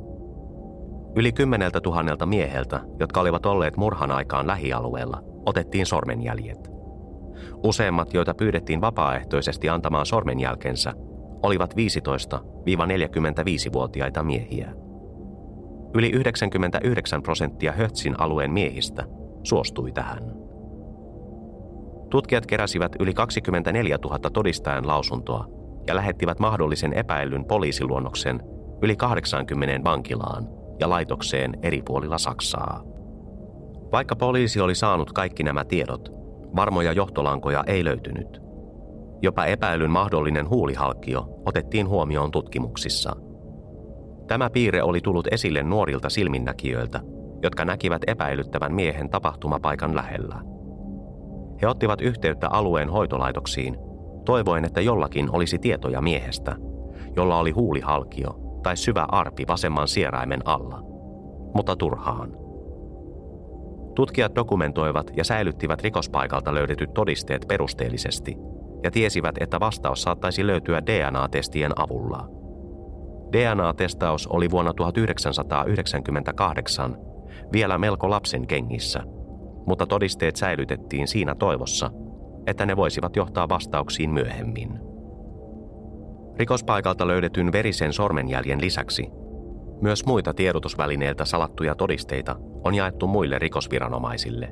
[1.16, 6.72] Yli kymmeneltä tuhannelta mieheltä, jotka olivat olleet murhan aikaan lähialueella, otettiin sormenjäljet.
[7.64, 10.94] Useimmat, joita pyydettiin vapaaehtoisesti antamaan sormenjälkensä,
[11.44, 14.74] olivat 15-45-vuotiaita miehiä.
[15.94, 19.04] Yli 99 prosenttia Hötsin alueen miehistä
[19.44, 20.41] suostui tähän.
[22.12, 25.46] Tutkijat keräsivät yli 24 000 todistajan lausuntoa
[25.88, 28.40] ja lähettivät mahdollisen epäilyn poliisiluonnoksen
[28.82, 30.48] yli 80 vankilaan–
[30.82, 32.84] ja laitokseen eri puolilla Saksaa.
[33.92, 36.10] Vaikka poliisi oli saanut kaikki nämä tiedot,
[36.56, 38.42] varmoja johtolankoja ei löytynyt.
[39.22, 43.16] Jopa epäilyn mahdollinen huulihalkkio otettiin huomioon tutkimuksissa.
[44.28, 47.00] Tämä piirre oli tullut esille nuorilta silminnäkijöiltä,
[47.44, 50.42] jotka näkivät epäilyttävän miehen tapahtumapaikan lähellä.
[51.62, 53.78] He ottivat yhteyttä alueen hoitolaitoksiin,
[54.26, 56.56] toivoen, että jollakin olisi tietoja miehestä,
[57.16, 60.82] jolla oli huulihalkio tai syvä arpi vasemman sieraimen alla,
[61.56, 62.32] mutta turhaan.
[63.96, 68.38] Tutkijat dokumentoivat ja säilyttivät rikospaikalta löydetyt todisteet perusteellisesti
[68.84, 72.28] ja tiesivät, että vastaus saattaisi löytyä DNA-testien avulla.
[73.32, 76.98] DNA-testaus oli vuonna 1998
[77.54, 79.04] vielä melko lapsen kengissä,
[79.66, 81.92] mutta todisteet säilytettiin siinä toivossa,
[82.48, 84.80] että ne voisivat johtaa vastauksiin myöhemmin.
[86.38, 89.08] Rikospaikalta löydetyn verisen sormenjäljen lisäksi
[89.82, 94.50] myös muita tiedotusvälineiltä salattuja todisteita on jaettu muille rikosviranomaisille,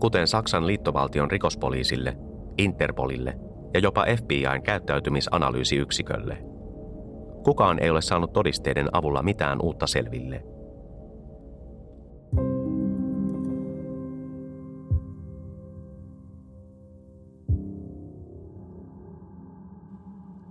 [0.00, 2.16] kuten Saksan liittovaltion rikospoliisille,
[2.58, 3.38] Interpolille
[3.74, 6.38] ja jopa FBIn käyttäytymisanalyysiyksikölle.
[7.44, 10.42] Kukaan ei ole saanut todisteiden avulla mitään uutta selville–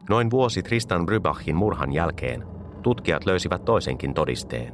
[0.09, 2.43] Noin vuosi Tristan Brybachin murhan jälkeen
[2.83, 4.73] tutkijat löysivät toisenkin todisteen.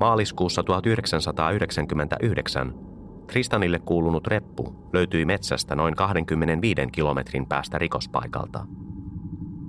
[0.00, 2.74] Maaliskuussa 1999
[3.26, 8.66] Tristanille kuulunut reppu löytyi metsästä noin 25 kilometrin päästä rikospaikalta.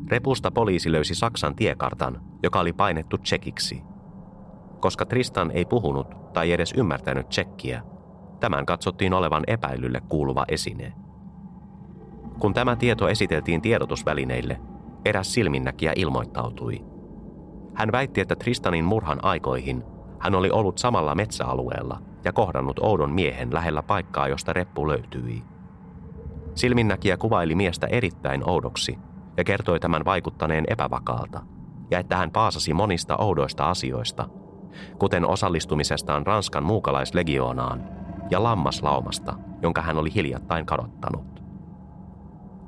[0.07, 3.81] Repusta poliisi löysi Saksan tiekartan, joka oli painettu tsekiksi.
[4.79, 7.81] Koska Tristan ei puhunut tai edes ymmärtänyt tsekkiä,
[8.39, 10.93] tämän katsottiin olevan epäilylle kuuluva esine–
[12.43, 14.59] kun tämä tieto esiteltiin tiedotusvälineille,
[15.05, 16.85] eräs silminnäkijä ilmoittautui.
[17.73, 19.83] Hän väitti, että Tristanin murhan aikoihin
[20.19, 25.43] hän oli ollut samalla metsäalueella ja kohdannut oudon miehen lähellä paikkaa, josta reppu löytyi.
[26.55, 28.97] Silminnäkijä kuvaili miestä erittäin oudoksi
[29.37, 31.41] ja kertoi tämän vaikuttaneen epävakaalta,
[31.91, 34.29] ja että hän paasasi monista oudoista asioista,
[34.99, 37.83] kuten osallistumisestaan Ranskan muukalaislegioonaan
[38.29, 41.32] ja lammaslaumasta, jonka hän oli hiljattain kadottanut.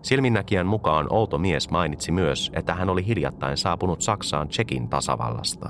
[0.05, 5.69] Silminnäkijän mukaan outo mies mainitsi myös, että hän oli hiljattain saapunut Saksaan Tsekin tasavallasta.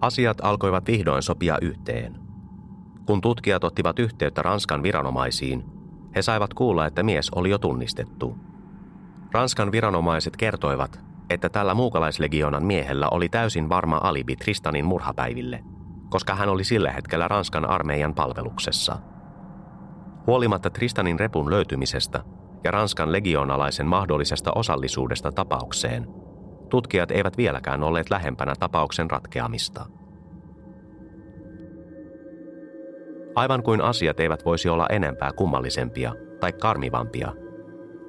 [0.00, 2.18] Asiat alkoivat vihdoin sopia yhteen.
[3.06, 5.64] Kun tutkijat ottivat yhteyttä Ranskan viranomaisiin,
[6.16, 8.36] he saivat kuulla, että mies oli jo tunnistettu.
[9.32, 11.00] Ranskan viranomaiset kertoivat,
[11.30, 15.64] että tällä muukalaislegionan miehellä oli täysin varma alibi Tristanin murhapäiville,
[16.08, 18.98] koska hän oli sillä hetkellä Ranskan armeijan palveluksessa.
[20.26, 22.24] Huolimatta Tristanin repun löytymisestä,
[22.64, 26.06] ja Ranskan legionalaisen mahdollisesta osallisuudesta tapaukseen,
[26.68, 29.86] tutkijat eivät vieläkään olleet lähempänä tapauksen ratkeamista.
[33.34, 37.32] Aivan kuin asiat eivät voisi olla enempää kummallisempia tai karmivampia,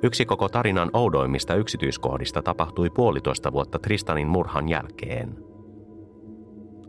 [0.03, 5.35] Yksi koko tarinan oudoimmista yksityiskohdista tapahtui puolitoista vuotta Tristanin murhan jälkeen.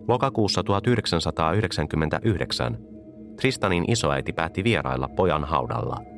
[0.09, 2.79] Lokakuussa 1999
[3.41, 6.12] Tristanin isoäiti päätti vierailla pojan haudalla.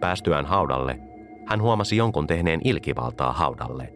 [0.00, 0.98] Päästyään haudalle,
[1.46, 3.92] hän huomasi jonkun tehneen ilkivaltaa haudalle.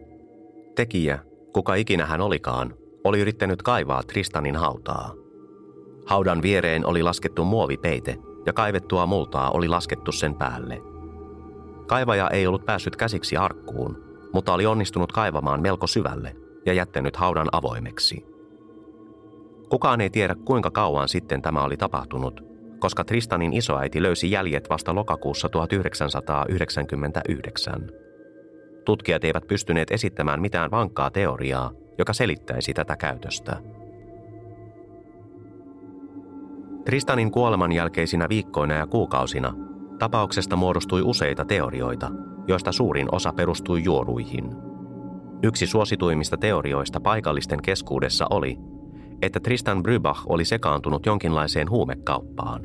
[0.75, 1.19] Tekijä,
[1.53, 5.13] kuka ikinä hän olikaan, oli yrittänyt kaivaa Tristanin hautaa.
[6.05, 10.81] Haudan viereen oli laskettu muovipeite ja kaivettua multaa oli laskettu sen päälle.
[11.87, 17.47] Kaivaja ei ollut päässyt käsiksi arkkuun, mutta oli onnistunut kaivamaan melko syvälle ja jättänyt haudan
[17.51, 18.25] avoimeksi.
[19.69, 24.95] Kukaan ei tiedä kuinka kauan sitten tämä oli tapahtunut, koska Tristanin isoäiti löysi jäljet vasta
[24.95, 27.89] lokakuussa 1999.
[28.85, 33.57] Tutkijat eivät pystyneet esittämään mitään vankkaa teoriaa, joka selittäisi tätä käytöstä.
[36.85, 39.53] Tristanin kuoleman jälkeisinä viikkoina ja kuukausina
[39.99, 42.11] tapauksesta muodostui useita teorioita,
[42.47, 44.55] joista suurin osa perustui juoruihin.
[45.43, 48.57] Yksi suosituimmista teorioista paikallisten keskuudessa oli,
[49.21, 52.61] että Tristan Brybach oli sekaantunut jonkinlaiseen huumekauppaan.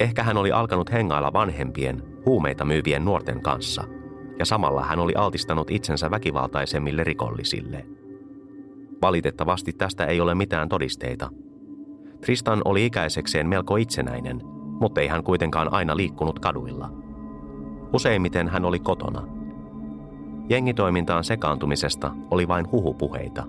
[0.00, 3.84] Ehkä hän oli alkanut hengailla vanhempien, huumeita myyvien nuorten kanssa,
[4.38, 7.86] ja samalla hän oli altistanut itsensä väkivaltaisemmille rikollisille.
[9.02, 11.30] Valitettavasti tästä ei ole mitään todisteita.
[12.20, 14.40] Tristan oli ikäisekseen melko itsenäinen,
[14.80, 16.90] mutta ei hän kuitenkaan aina liikkunut kaduilla.
[17.92, 19.28] Useimmiten hän oli kotona.
[20.48, 23.44] Jengitoimintaan sekaantumisesta oli vain huhupuheita,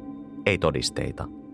[0.46, 1.28] ei todisteita–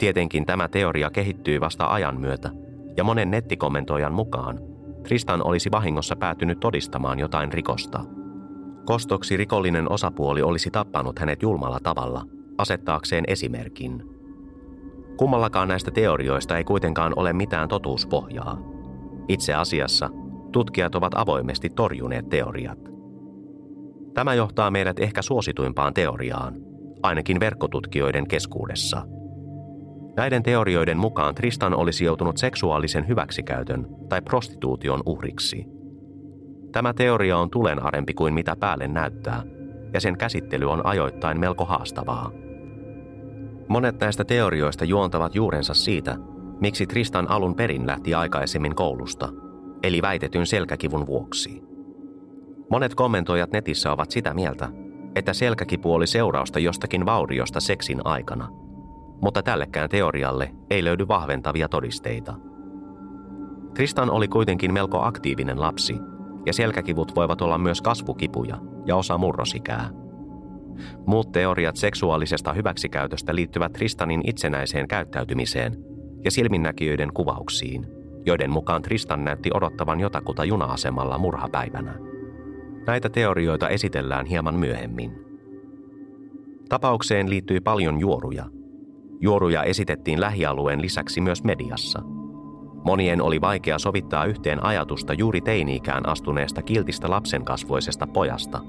[0.00, 2.50] Tietenkin tämä teoria kehittyy vasta ajan myötä,
[2.96, 4.58] ja monen nettikommentoijan mukaan
[5.02, 8.04] Tristan olisi vahingossa päätynyt todistamaan jotain rikosta.
[8.84, 12.24] Kostoksi rikollinen osapuoli olisi tappanut hänet julmalla tavalla,
[12.58, 14.02] asettaakseen esimerkin.
[15.16, 18.58] Kummallakaan näistä teorioista ei kuitenkaan ole mitään totuuspohjaa.
[19.28, 20.10] Itse asiassa
[20.52, 22.78] tutkijat ovat avoimesti torjuneet teoriat.
[24.14, 26.54] Tämä johtaa meidät ehkä suosituimpaan teoriaan,
[27.02, 29.02] ainakin verkkotutkijoiden keskuudessa–
[30.20, 35.64] Näiden teorioiden mukaan Tristan olisi joutunut seksuaalisen hyväksikäytön tai prostituution uhriksi.
[36.72, 39.42] Tämä teoria on tulenarempi kuin mitä päälle näyttää,
[39.94, 42.30] ja sen käsittely on ajoittain melko haastavaa.
[43.68, 46.16] Monet näistä teorioista juontavat juurensa siitä,
[46.60, 49.28] miksi Tristan alun perin lähti aikaisemmin koulusta,
[49.82, 51.62] eli väitetyn selkäkivun vuoksi.
[52.70, 54.68] Monet kommentoijat netissä ovat sitä mieltä,
[55.14, 58.48] että selkäkipu oli seurausta jostakin vauriosta seksin aikana–
[59.20, 62.34] mutta tällekään teorialle ei löydy vahventavia todisteita.
[63.74, 65.96] Tristan oli kuitenkin melko aktiivinen lapsi,
[66.46, 69.90] ja selkäkivut voivat olla myös kasvukipuja ja osa murrosikää.
[71.06, 75.76] Muut teoriat seksuaalisesta hyväksikäytöstä liittyvät Tristanin itsenäiseen käyttäytymiseen
[76.24, 77.86] ja silminnäkijöiden kuvauksiin,
[78.26, 81.94] joiden mukaan Tristan näytti odottavan jotakuta juna-asemalla murhapäivänä.
[82.86, 85.12] Näitä teorioita esitellään hieman myöhemmin.
[86.68, 88.44] Tapaukseen liittyy paljon juoruja–
[89.22, 92.02] Juoruja esitettiin lähialueen lisäksi myös mediassa.
[92.84, 98.60] Monien oli vaikea sovittaa yhteen ajatusta juuri teini-ikään astuneesta kiltistä lapsenkasvoisesta pojasta,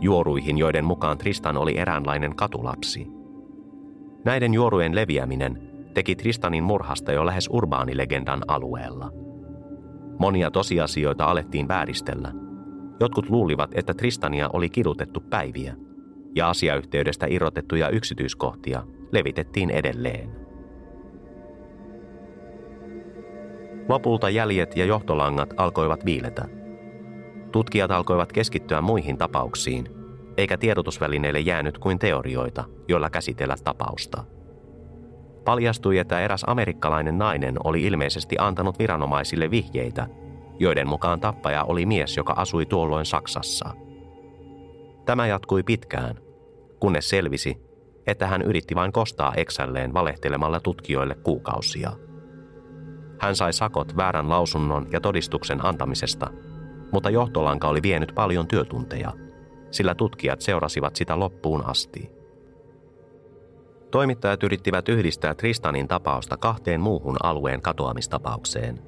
[0.00, 3.06] juoruihin joiden mukaan Tristan oli eräänlainen katulapsi.
[4.24, 5.62] Näiden juorujen leviäminen
[5.94, 9.10] teki Tristanin murhasta jo lähes urbaanilegendan alueella.
[10.18, 12.32] Monia tosiasioita alettiin vääristellä.
[13.00, 15.76] Jotkut luulivat, että Tristania oli kidutettu päiviä,
[16.34, 20.30] ja asiayhteydestä irrotettuja yksityiskohtia levitettiin edelleen.
[23.88, 26.44] Lopulta jäljet ja johtolangat alkoivat viiletä.
[27.52, 29.88] Tutkijat alkoivat keskittyä muihin tapauksiin,
[30.36, 34.24] eikä tiedotusvälineille jäänyt kuin teorioita, joilla käsitellä tapausta.
[35.44, 40.06] Paljastui, että eräs amerikkalainen nainen oli ilmeisesti antanut viranomaisille vihjeitä,
[40.58, 43.70] joiden mukaan tappaja oli mies, joka asui tuolloin Saksassa.
[45.06, 46.16] Tämä jatkui pitkään,
[46.80, 47.69] kunnes selvisi,
[48.06, 51.92] että hän yritti vain kostaa eksälleen valehtelemalla tutkijoille kuukausia.
[53.20, 56.30] Hän sai sakot väärän lausunnon ja todistuksen antamisesta,
[56.92, 59.12] mutta johtolanka oli vienyt paljon työtunteja,
[59.70, 62.10] sillä tutkijat seurasivat sitä loppuun asti.
[63.90, 68.82] Toimittajat yrittivät yhdistää Tristanin tapausta kahteen muuhun alueen katoamistapaukseen.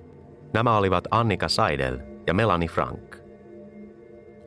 [0.54, 3.16] Nämä olivat Annika Seidel ja Melanie Frank.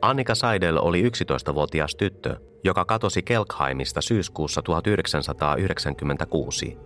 [0.02, 6.78] Annika Seidel oli 11-vuotias tyttö, joka katosi Kelkheimista syyskuussa 1996,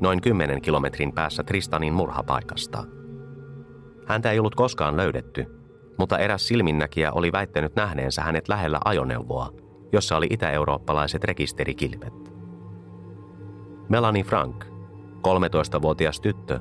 [0.00, 2.84] noin 10 kilometrin päässä Tristanin murhapaikasta.
[4.06, 5.46] Häntä ei ollut koskaan löydetty,
[5.98, 9.52] mutta eräs silminnäkijä oli väittänyt nähneensä hänet lähellä ajoneuvoa,
[9.92, 12.14] jossa oli itä-eurooppalaiset rekisterikilvet.
[13.88, 14.64] Melanie Frank,
[15.16, 16.60] 13-vuotias tyttö,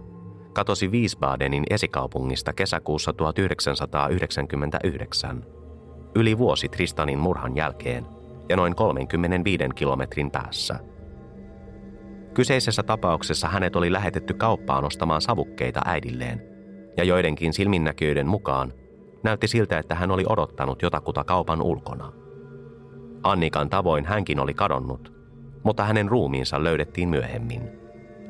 [0.53, 5.45] katosi Wiesbadenin esikaupungista kesäkuussa 1999.
[6.15, 8.16] yli vuosi Tristanin murhan jälkeen
[8.49, 10.79] ja noin 35 kilometrin päässä.
[12.33, 16.41] Kyseisessä tapauksessa hänet oli lähetetty kauppaan ostamaan savukkeita äidilleen,
[16.97, 18.73] ja joidenkin silminnäköiden mukaan
[19.23, 22.13] näytti siltä, että hän oli odottanut jotakuta kaupan ulkona.
[23.23, 25.13] Annikan tavoin hänkin oli kadonnut,
[25.63, 27.61] mutta hänen ruumiinsa löydettiin myöhemmin,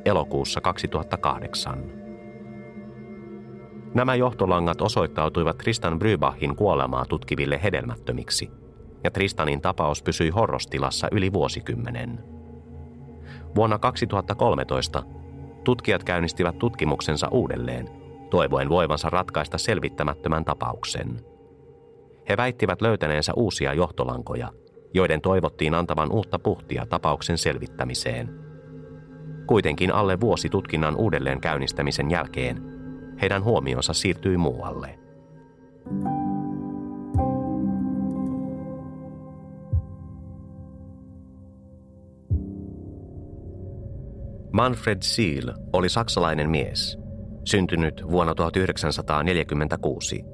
[0.04, 1.78] elokuussa 2008.
[3.94, 8.50] Nämä johtolangat osoittautuivat Tristan Brybachin kuolemaa tutkiville hedelmättömiksi,
[9.04, 12.24] ja Tristanin tapaus pysyi horrostilassa yli vuosikymmenen.
[13.56, 15.02] Vuonna 2013
[15.64, 17.88] tutkijat käynnistivät tutkimuksensa uudelleen,
[18.30, 21.20] toivoen voivansa ratkaista selvittämättömän tapauksen.
[22.28, 24.52] He väittivät löytäneensä uusia johtolankoja,
[24.94, 28.30] joiden toivottiin antavan uutta puhtia tapauksen selvittämiseen.
[29.46, 32.62] Kuitenkin alle vuosi tutkinnan uudelleen käynnistämisen jälkeen
[33.20, 34.98] heidän huomionsa siirtyi muualle.
[44.58, 46.98] Manfred Seal oli saksalainen mies,
[47.44, 50.24] syntynyt vuonna 1946.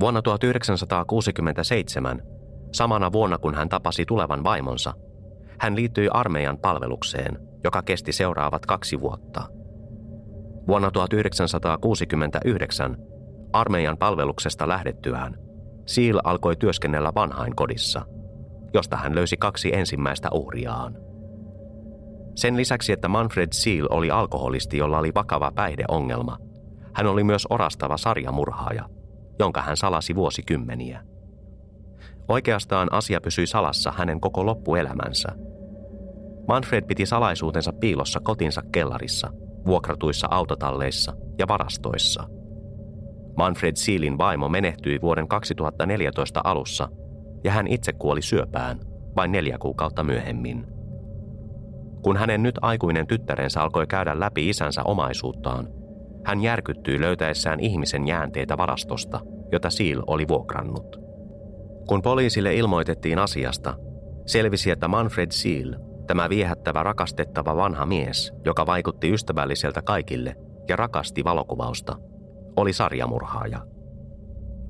[0.00, 2.22] Vuonna 1967,
[2.72, 4.94] samana vuonna kun hän tapasi tulevan vaimonsa,
[5.58, 9.42] hän liittyi armeijan palvelukseen, joka kesti seuraavat kaksi vuotta–
[10.68, 12.96] Vuonna 1969
[13.52, 15.38] armeijan palveluksesta lähdettyään
[15.86, 18.02] Seal alkoi työskennellä vanhainkodissa,
[18.74, 21.07] josta hän löysi kaksi ensimmäistä uhriaan.
[22.38, 26.38] Sen lisäksi, että Manfred Seal oli alkoholisti, jolla oli vakava päihdeongelma,
[26.92, 28.88] hän oli myös orastava sarjamurhaaja,
[29.38, 31.00] jonka hän salasi vuosikymmeniä.
[32.28, 35.28] Oikeastaan asia pysyi salassa hänen koko loppuelämänsä.
[36.48, 39.30] Manfred piti salaisuutensa piilossa kotinsa kellarissa–
[39.66, 42.28] vuokratuissa autotalleissa ja varastoissa.
[43.36, 46.88] Manfred Sealin vaimo menehtyi vuoden 2014 alussa
[47.44, 48.80] ja hän itse kuoli syöpään
[49.16, 50.77] vain neljä kuukautta myöhemmin.
[52.02, 55.68] Kun hänen nyt aikuinen tyttärensä alkoi käydä läpi isänsä omaisuuttaan,
[56.24, 59.20] hän järkyttyi löytäessään ihmisen jäänteitä varastosta,
[59.52, 61.00] jota Seal oli vuokrannut.
[61.88, 63.74] Kun poliisille ilmoitettiin asiasta,
[64.26, 70.36] selvisi, että Manfred Seal Tämä viehättävä, rakastettava vanha mies, joka vaikutti ystävälliseltä kaikille
[70.68, 71.96] ja rakasti valokuvausta,
[72.56, 73.60] oli sarjamurhaaja.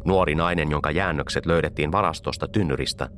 [0.06, 3.08] Nuori nainen, jonka jäännökset löydettiin varastosta tynnyristä,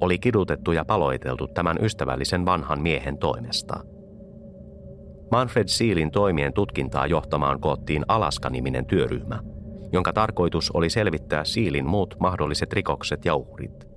[0.00, 3.80] oli kidutettu ja paloiteltu tämän ystävällisen vanhan miehen toimesta.
[5.30, 9.40] Manfred Sealin toimien tutkintaa johtamaan koottiin Alaska-niminen työryhmä,
[9.92, 13.88] jonka tarkoitus oli selvittää Sealin muut mahdolliset rikokset ja uhrit.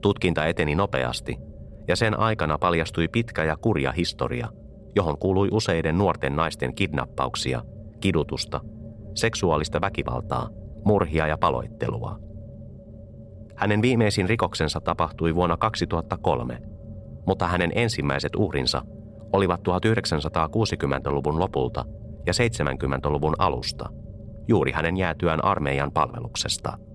[0.00, 1.36] Tutkinta eteni nopeasti–
[1.90, 4.48] ja sen aikana paljastui pitkä ja kurja historia,
[4.96, 7.62] johon kuului useiden nuorten naisten kidnappauksia,
[8.00, 8.60] kidutusta,
[9.14, 10.48] seksuaalista väkivaltaa,
[10.84, 12.18] murhia ja paloittelua.
[13.60, 16.58] Hänen viimeisin rikoksensa tapahtui vuonna 2003,
[17.26, 18.82] mutta hänen ensimmäiset uhrinsa
[19.32, 21.84] olivat 1960-luvun lopulta
[22.26, 23.88] ja 70-luvun alusta,
[24.48, 26.72] juuri hänen jäätyään armeijan palveluksesta–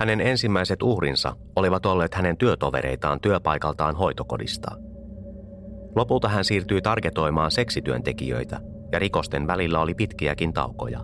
[0.00, 4.70] hänen ensimmäiset uhrinsa olivat olleet hänen työtovereitaan työpaikaltaan hoitokodista.
[5.96, 8.60] Lopulta hän siirtyi targetoimaan seksityöntekijöitä
[8.92, 11.00] ja rikosten välillä oli pitkiäkin taukoja.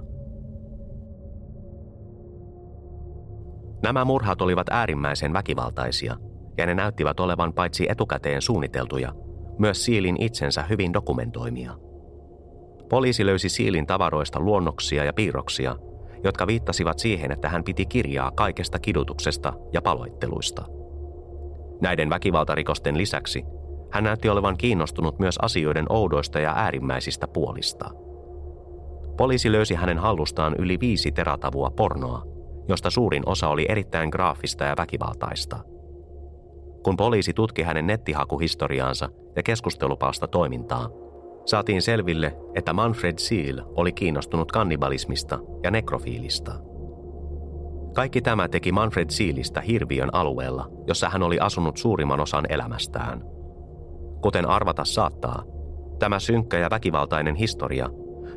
[3.82, 6.16] Nämä murhat olivat äärimmäisen väkivaltaisia
[6.58, 9.12] ja ne näyttivät olevan paitsi etukäteen suunniteltuja,
[9.58, 11.72] myös Siilin itsensä hyvin dokumentoimia.
[12.88, 15.76] Poliisi löysi Siilin tavaroista luonnoksia ja piirroksia,
[16.24, 20.64] jotka viittasivat siihen, että hän piti kirjaa kaikesta kidutuksesta ja paloitteluista.
[21.80, 23.44] Näiden väkivaltarikosten lisäksi
[23.92, 27.90] hän näytti olevan kiinnostunut myös asioiden oudoista ja äärimmäisistä puolista.
[29.16, 32.22] Poliisi löysi hänen hallustaan yli viisi teratavua pornoa,
[32.68, 35.58] josta suurin osa oli erittäin graafista ja väkivaltaista.
[36.82, 40.90] Kun poliisi tutki hänen nettihakuhistoriaansa ja keskustelupalsta toimintaa,
[41.44, 46.52] saatiin selville, että Manfred Seal oli kiinnostunut kannibalismista ja nekrofiilista.
[47.94, 53.24] Kaikki tämä teki Manfred Sealista hirviön alueella, jossa hän oli asunut suurimman osan elämästään.
[54.22, 55.42] Kuten arvata saattaa,
[55.98, 57.90] tämä synkkä ja väkivaltainen historia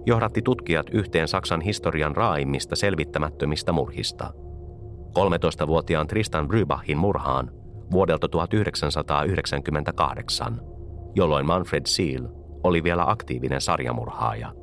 [0.06, 4.34] johdatti tutkijat yhteen Saksan historian raaimmista selvittämättömistä murhista.
[5.10, 7.52] 13-vuotiaan Tristan Brybachin murhaan
[7.92, 10.62] vuodelta 1998,
[11.16, 12.28] jolloin Manfred Seal
[12.64, 14.54] oli vielä aktiivinen sarjamurhaaja.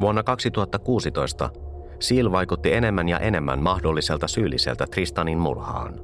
[0.00, 1.50] Vuonna 2016
[2.00, 6.00] Seal vaikutti enemmän ja enemmän mahdolliselta syylliseltä Tristanin murhaan.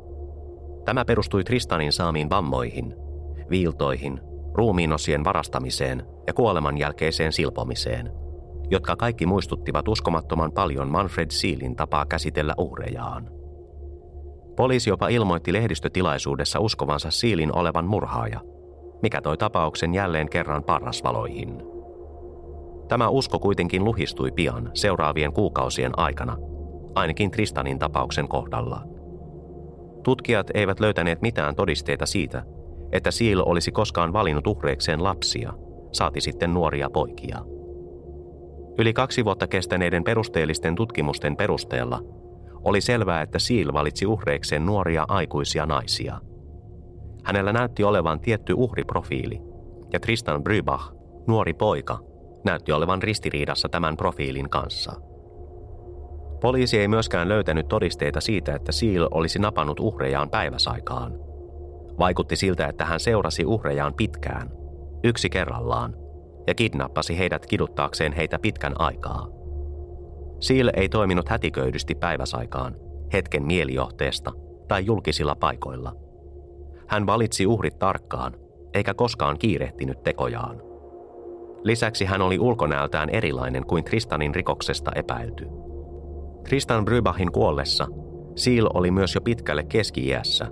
[0.84, 2.94] Tämä perustui Tristanin saamiin vammoihin,
[3.50, 4.20] viiltoihin,
[4.54, 8.12] ruumiinosien varastamiseen ja kuoleman jälkeiseen silpomiseen,
[8.70, 13.30] jotka kaikki muistuttivat uskomattoman paljon Manfred Sealin tapaa käsitellä uhrejaan.
[14.56, 18.40] Poliisi jopa ilmoitti lehdistötilaisuudessa uskovansa Sealin olevan murhaaja,
[19.02, 21.62] mikä toi tapauksen jälleen kerran parrasvaloihin.
[22.88, 26.36] Tämä usko kuitenkin luhistui pian seuraavien kuukausien aikana,
[26.94, 28.82] ainakin Tristanin tapauksen kohdalla.
[30.02, 32.42] Tutkijat eivät löytäneet mitään todisteita siitä,
[32.94, 35.52] että Seal olisi koskaan valinnut uhreikseen lapsia,
[35.92, 37.38] saati sitten nuoria poikia.
[38.78, 42.00] Yli kaksi vuotta kestäneiden perusteellisten tutkimusten perusteella
[42.64, 46.20] oli selvää, että Seal valitsi uhreikseen nuoria aikuisia naisia.
[47.24, 49.40] Hänellä näytti olevan tietty uhriprofiili,
[49.92, 50.92] ja Tristan Brybach,
[51.26, 51.98] nuori poika,
[52.44, 54.92] näytti olevan ristiriidassa tämän profiilin kanssa.
[56.40, 61.23] Poliisi ei myöskään löytänyt todisteita siitä, että Seal olisi napannut uhrejaan päiväsaikaan.
[61.98, 64.50] Vaikutti siltä, että hän seurasi uhrejaan pitkään,
[65.04, 65.96] yksi kerrallaan,
[66.46, 69.28] ja kidnappasi heidät kiduttaakseen heitä pitkän aikaa.
[70.40, 72.76] Seal ei toiminut hätiköidysti päiväsaikaan,
[73.12, 74.32] hetken mielijohteesta
[74.68, 75.96] tai julkisilla paikoilla.
[76.86, 78.36] Hän valitsi uhrit tarkkaan,
[78.74, 80.62] eikä koskaan kiirehtinyt tekojaan.
[81.62, 85.46] Lisäksi hän oli ulkonäöltään erilainen kuin Tristanin rikoksesta epäilty.
[86.44, 87.86] Tristan Brybachin kuollessa
[88.36, 90.46] Seal oli myös jo pitkälle keski-iässä,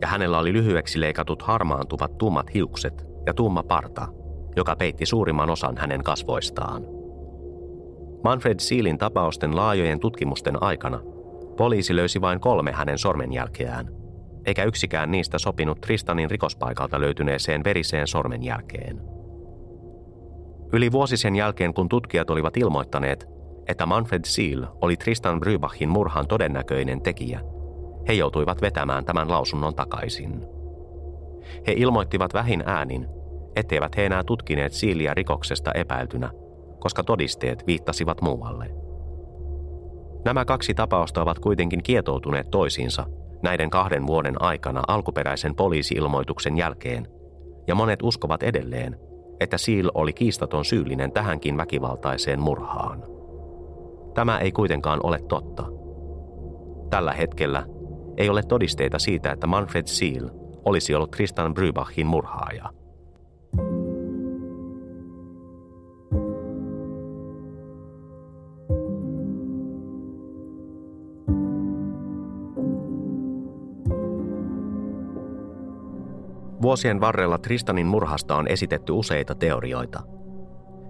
[0.00, 4.08] ja hänellä oli lyhyeksi leikatut harmaantuvat tummat hiukset ja tumma parta,
[4.56, 6.82] joka peitti suurimman osan hänen kasvoistaan.
[8.24, 11.00] Manfred Sealin tapausten laajojen tutkimusten aikana
[11.56, 13.88] poliisi löysi vain kolme hänen sormenjälkeään,
[14.46, 19.00] eikä yksikään niistä sopinut Tristanin rikospaikalta löytyneeseen veriseen sormenjälkeen.
[20.72, 23.26] Yli vuosi sen jälkeen, kun tutkijat olivat ilmoittaneet,
[23.68, 27.40] että Manfred Seal oli Tristan Brybachin murhan todennäköinen tekijä,
[28.08, 30.46] he joutuivat vetämään tämän lausunnon takaisin.
[31.66, 33.06] He ilmoittivat vähin äänin,
[33.56, 36.30] etteivät he enää tutkineet Sealia rikoksesta epäiltynä,
[36.78, 38.70] koska todisteet viittasivat muualle.
[40.24, 43.06] Nämä kaksi tapausta ovat kuitenkin kietoutuneet toisiinsa
[43.42, 47.08] näiden kahden vuoden aikana alkuperäisen poliisi-ilmoituksen jälkeen,
[47.66, 48.96] ja monet uskovat edelleen,
[49.40, 53.04] että Seal oli kiistaton syyllinen tähänkin väkivaltaiseen murhaan.
[54.14, 55.64] Tämä ei kuitenkaan ole totta.
[56.90, 57.66] Tällä hetkellä
[58.16, 60.30] ei ole todisteita siitä, että Manfred Seal
[60.64, 62.70] olisi ollut Tristan Brybachin murhaaja.
[76.62, 80.02] Vuosien varrella Tristanin murhasta on esitetty useita teorioita.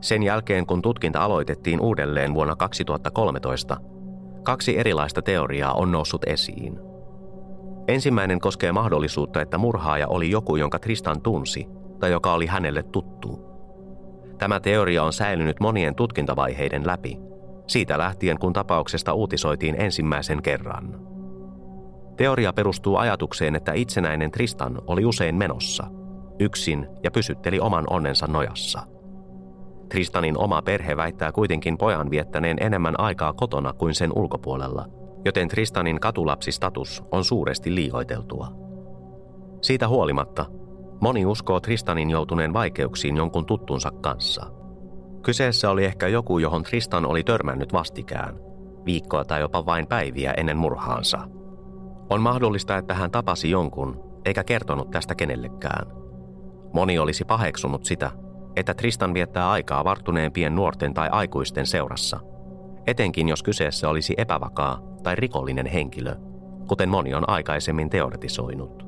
[0.01, 3.77] Sen jälkeen, kun tutkinta aloitettiin uudelleen vuonna 2013,
[4.43, 6.86] kaksi erilaista teoriaa on noussut esiin.
[7.89, 11.67] Ensimmäinen koskee mahdollisuutta, että murhaaja oli joku, jonka Tristan tunsi
[12.01, 13.47] tai joka oli hänelle tuttu.
[14.39, 17.19] Tämä teoria on säilynyt monien tutkintavaiheiden läpi,
[17.67, 21.01] siitä lähtien kun tapauksesta uutisoitiin ensimmäisen kerran.
[22.17, 25.85] Teoria perustuu ajatukseen, että itsenäinen Tristan oli usein menossa,
[26.39, 28.81] yksin ja pysytteli oman onnensa nojassa.
[29.89, 34.87] Tristanin oma perhe väittää kuitenkin pojan viettäneen enemmän aikaa kotona kuin sen ulkopuolella,
[35.27, 38.49] joten Tristanin katulapsistatus on suuresti liioiteltua.
[39.63, 40.47] Siitä huolimatta,
[41.01, 44.47] moni uskoo Tristanin joutuneen vaikeuksiin jonkun tuttunsa kanssa.
[45.23, 48.39] Kyseessä oli ehkä joku, johon Tristan oli törmännyt vastikään,
[48.85, 51.19] viikkoa tai jopa vain päiviä ennen murhaansa–
[52.11, 55.87] on mahdollista, että hän tapasi jonkun, eikä kertonut tästä kenellekään.
[56.73, 58.11] Moni olisi paheksunut sitä,
[58.57, 62.21] että Tristan viettää aikaa varttuneempien nuorten tai aikuisten seurassa,
[62.87, 66.17] etenkin jos kyseessä olisi epävakaa tai rikollinen henkilö,
[66.69, 68.87] kuten moni on aikaisemmin teoretisoinut.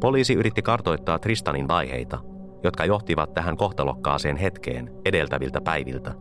[0.00, 2.18] Poliisi yritti kartoittaa Tristanin vaiheita,
[2.64, 6.14] jotka johtivat tähän kohtalokkaaseen hetkeen edeltäviltä päiviltä,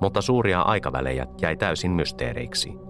[0.00, 2.72] mutta suuria aikavälejä jäi täysin mysteereiksi–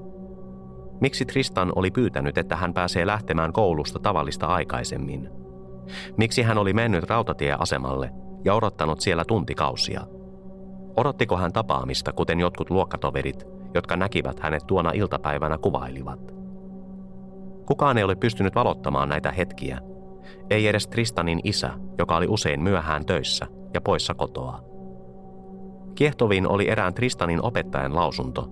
[1.00, 5.28] Miksi Tristan oli pyytänyt, että hän pääsee lähtemään koulusta tavallista aikaisemmin?
[6.16, 8.10] Miksi hän oli mennyt rautatieasemalle
[8.44, 10.00] ja odottanut siellä tuntikausia?
[10.96, 16.34] Odottiko hän tapaamista, kuten jotkut luokkatoverit, jotka näkivät hänet tuona iltapäivänä kuvailivat?
[17.66, 19.80] Kukaan ei ole pystynyt valottamaan näitä hetkiä.
[20.50, 24.60] Ei edes Tristanin isä, joka oli usein myöhään töissä ja poissa kotoa.
[25.94, 28.48] Kiehtovin oli erään Tristanin opettajan lausunto,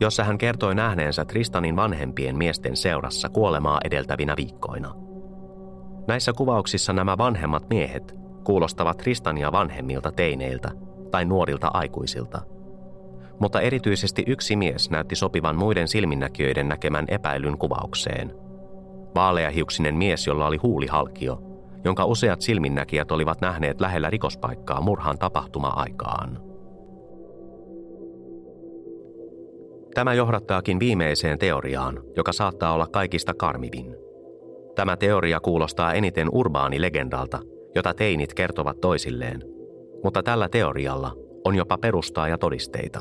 [0.00, 4.94] jossa hän kertoi nähneensä Tristanin vanhempien miesten seurassa kuolemaa edeltävinä viikkoina.
[6.08, 10.70] Näissä kuvauksissa nämä vanhemmat miehet kuulostavat Tristania vanhemmilta teineiltä
[11.10, 12.40] tai nuorilta aikuisilta.
[13.40, 18.34] Mutta erityisesti yksi mies näytti sopivan muiden silminnäkijöiden näkemän epäilyn kuvaukseen.
[19.14, 21.42] Vaaleahiuksinen mies, jolla oli huulihalkio,
[21.84, 26.40] jonka useat silminnäkijät olivat nähneet lähellä rikospaikkaa murhan tapahtuma-aikaan.
[29.94, 33.96] Tämä johdattaakin viimeiseen teoriaan, joka saattaa olla kaikista karmivin.
[34.74, 37.38] Tämä teoria kuulostaa eniten urbaanilegendalta,
[37.74, 39.42] jota teinit kertovat toisilleen,
[40.04, 41.12] mutta tällä teorialla
[41.44, 43.00] on jopa perustaa ja todisteita.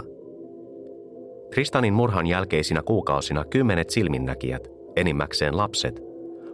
[1.53, 6.01] Tristanin murhan jälkeisinä kuukausina kymmenet silminnäkijät, enimmäkseen lapset,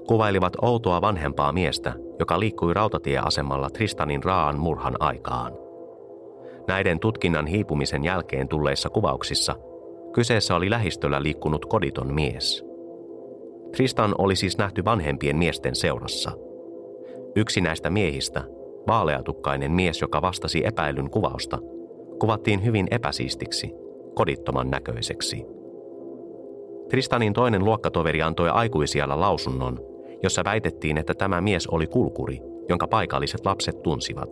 [0.07, 5.53] kuvailivat outoa vanhempaa miestä, joka liikkui rautatieasemalla Tristanin Raan murhan aikaan.
[6.67, 9.55] Näiden tutkinnan hiipumisen jälkeen tulleissa kuvauksissa
[10.13, 12.65] kyseessä oli lähistöllä liikkunut koditon mies.
[13.71, 16.31] Tristan oli siis nähty vanhempien miesten seurassa.
[17.35, 18.43] Yksi näistä miehistä,
[18.87, 21.57] vaaleatukkainen mies, joka vastasi epäilyn kuvausta,
[22.19, 25.45] kuvattiin hyvin epäsiistiksi, kodittoman näköiseksi.
[26.89, 29.79] Tristanin toinen luokkatoveri antoi aikuisiellä lausunnon,
[30.23, 32.39] jossa väitettiin, että tämä mies oli kulkuri,
[32.69, 34.29] jonka paikalliset lapset tunsivat.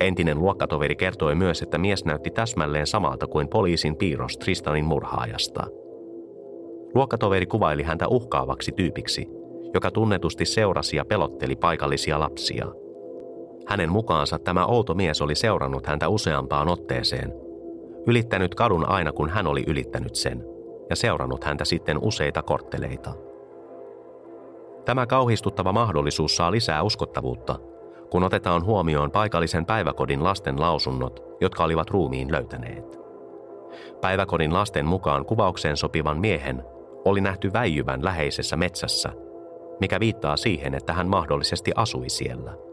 [0.00, 5.66] Entinen luokkatoveri kertoi myös, että mies näytti täsmälleen samalta kuin poliisin piirros Tristanin murhaajasta.
[6.94, 9.28] Luokkatoveri kuvaili häntä uhkaavaksi tyypiksi,
[9.74, 12.66] joka tunnetusti seurasi ja pelotteli paikallisia lapsia.
[13.66, 17.47] Hänen mukaansa tämä outo mies oli seurannut häntä useampaan otteeseen,
[18.08, 20.44] ylittänyt kadun aina kun hän oli ylittänyt sen,
[20.90, 23.10] ja seurannut häntä sitten useita kortteleita.
[24.84, 27.58] Tämä kauhistuttava mahdollisuus saa lisää uskottavuutta,
[28.10, 32.98] kun otetaan huomioon paikallisen päiväkodin lasten lausunnot, jotka olivat ruumiin löytäneet.
[34.00, 36.64] Päiväkodin lasten mukaan kuvaukseen sopivan miehen
[37.04, 39.12] oli nähty väijyvän läheisessä metsässä,
[39.80, 42.67] mikä viittaa siihen, että hän mahdollisesti asui siellä.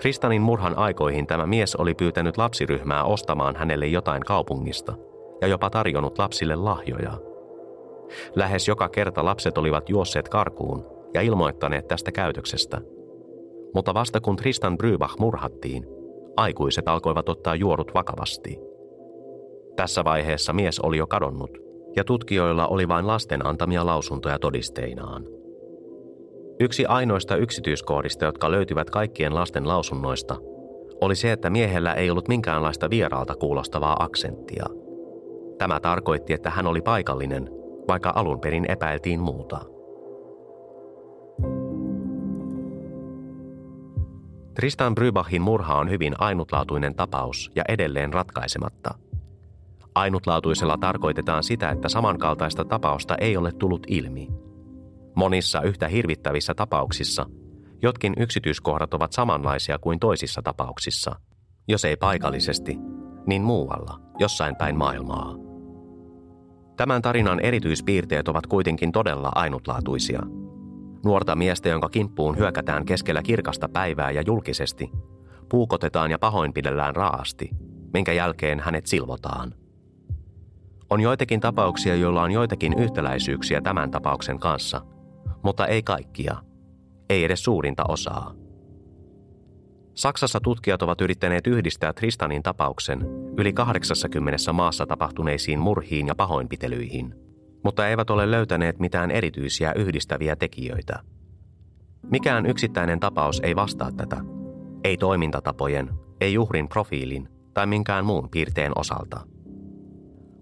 [0.00, 4.94] Tristanin murhan aikoihin tämä mies oli pyytänyt lapsiryhmää ostamaan hänelle jotain kaupungista
[5.40, 7.12] ja jopa tarjonnut lapsille lahjoja–
[8.36, 12.80] Lähes joka kerta lapset olivat juosseet karkuun ja ilmoittaneet tästä käytöksestä.
[13.74, 15.86] Mutta vasta kun Tristan Brybach murhattiin,
[16.36, 18.58] aikuiset alkoivat ottaa juorut vakavasti.
[19.76, 21.58] Tässä vaiheessa mies oli jo kadonnut,
[21.96, 25.37] ja tutkijoilla oli vain lasten antamia lausuntoja todisteinaan.
[26.60, 30.36] Yksi ainoista yksityiskohdista, jotka löytyvät kaikkien lasten lausunnoista,
[31.00, 34.66] oli se, että miehellä ei ollut minkäänlaista vieraalta kuulostavaa aksenttia.
[35.58, 37.50] Tämä tarkoitti, että hän oli paikallinen
[37.88, 39.60] vaikka alun perin epäiltiin muuta.
[44.54, 48.94] Tristan Brybachin murha on hyvin ainutlaatuinen tapaus ja edelleen ratkaisematta.
[49.94, 54.28] Ainutlaatuisella tarkoitetaan sitä, että samankaltaista tapausta ei ole tullut ilmi.
[55.18, 57.26] Monissa yhtä hirvittävissä tapauksissa
[57.82, 61.16] jotkin yksityiskohdat ovat samanlaisia kuin toisissa tapauksissa,
[61.68, 62.76] jos ei paikallisesti,
[63.26, 65.34] niin muualla, jossain päin maailmaa.
[66.76, 70.22] Tämän tarinan erityispiirteet ovat kuitenkin todella ainutlaatuisia.
[71.04, 74.90] Nuorta miestä, jonka kimppuun hyökätään keskellä kirkasta päivää ja julkisesti,
[75.48, 77.50] puukotetaan ja pahoinpidellään raasti,
[77.92, 79.54] minkä jälkeen hänet silvotaan.
[80.90, 84.97] On joitakin tapauksia, joilla on joitakin yhtäläisyyksiä tämän tapauksen kanssa,
[85.42, 86.36] mutta ei kaikkia,
[87.10, 88.34] ei edes suurinta osaa.
[89.94, 93.00] Saksassa tutkijat ovat yrittäneet yhdistää Tristanin tapauksen
[93.38, 97.14] yli 80 maassa tapahtuneisiin murhiin ja pahoinpitelyihin,
[97.64, 101.00] mutta eivät ole löytäneet mitään erityisiä yhdistäviä tekijöitä.
[102.10, 104.16] Mikään yksittäinen tapaus ei vastaa tätä.
[104.84, 109.20] Ei toimintatapojen, ei uhrin profiilin tai minkään muun piirteen osalta.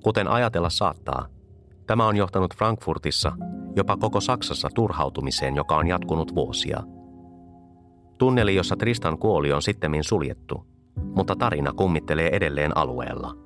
[0.03, 1.29] Kuten ajatella saattaa,
[1.87, 3.33] tämä on johtanut Frankfurtissa
[3.77, 6.83] jopa koko Saksassa turhautumiseen, joka on jatkunut vuosia–
[8.19, 10.67] Tunneli, jossa Tristan kuoli, on sittemmin suljettu,
[11.17, 13.37] mutta tarina kummittelee edelleen alueella.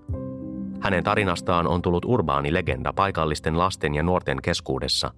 [0.81, 5.11] Hänen tarinastaan on tullut urbaani legenda paikallisten lasten ja nuorten keskuudessa,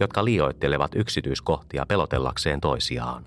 [0.00, 3.24] jotka liioittelevat yksityiskohtia pelotellakseen toisiaan.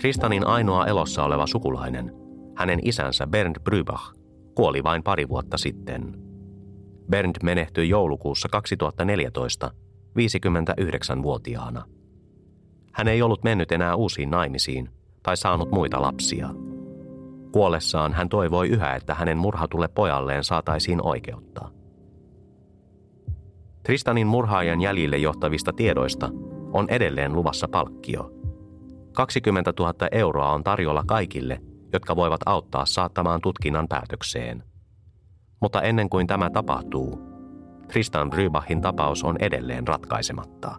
[0.00, 2.12] Tristanin ainoa elossa oleva sukulainen,
[2.56, 4.12] hänen isänsä Bernd Brybach,
[4.54, 6.16] kuoli vain pari vuotta sitten.
[7.10, 9.70] Bernd menehtyi joulukuussa 2014
[10.16, 11.84] 59-vuotiaana.
[12.92, 14.90] Hän ei ollut mennyt enää uusiin naimisiin
[15.22, 16.48] tai saanut muita lapsia.
[17.52, 21.70] Kuollessaan hän toivoi yhä, että hänen murhatulle pojalleen saataisiin oikeutta.
[23.82, 26.30] Tristanin murhaajan jäljille johtavista tiedoista
[26.72, 28.30] on edelleen luvassa palkkio.
[29.12, 31.60] 20 000 euroa on tarjolla kaikille,
[31.92, 34.64] jotka voivat auttaa saattamaan tutkinnan päätökseen.
[35.60, 37.33] Mutta ennen kuin tämä tapahtuu,
[37.88, 40.76] Tristan Rybachin tapaus on edelleen ratkaisematta.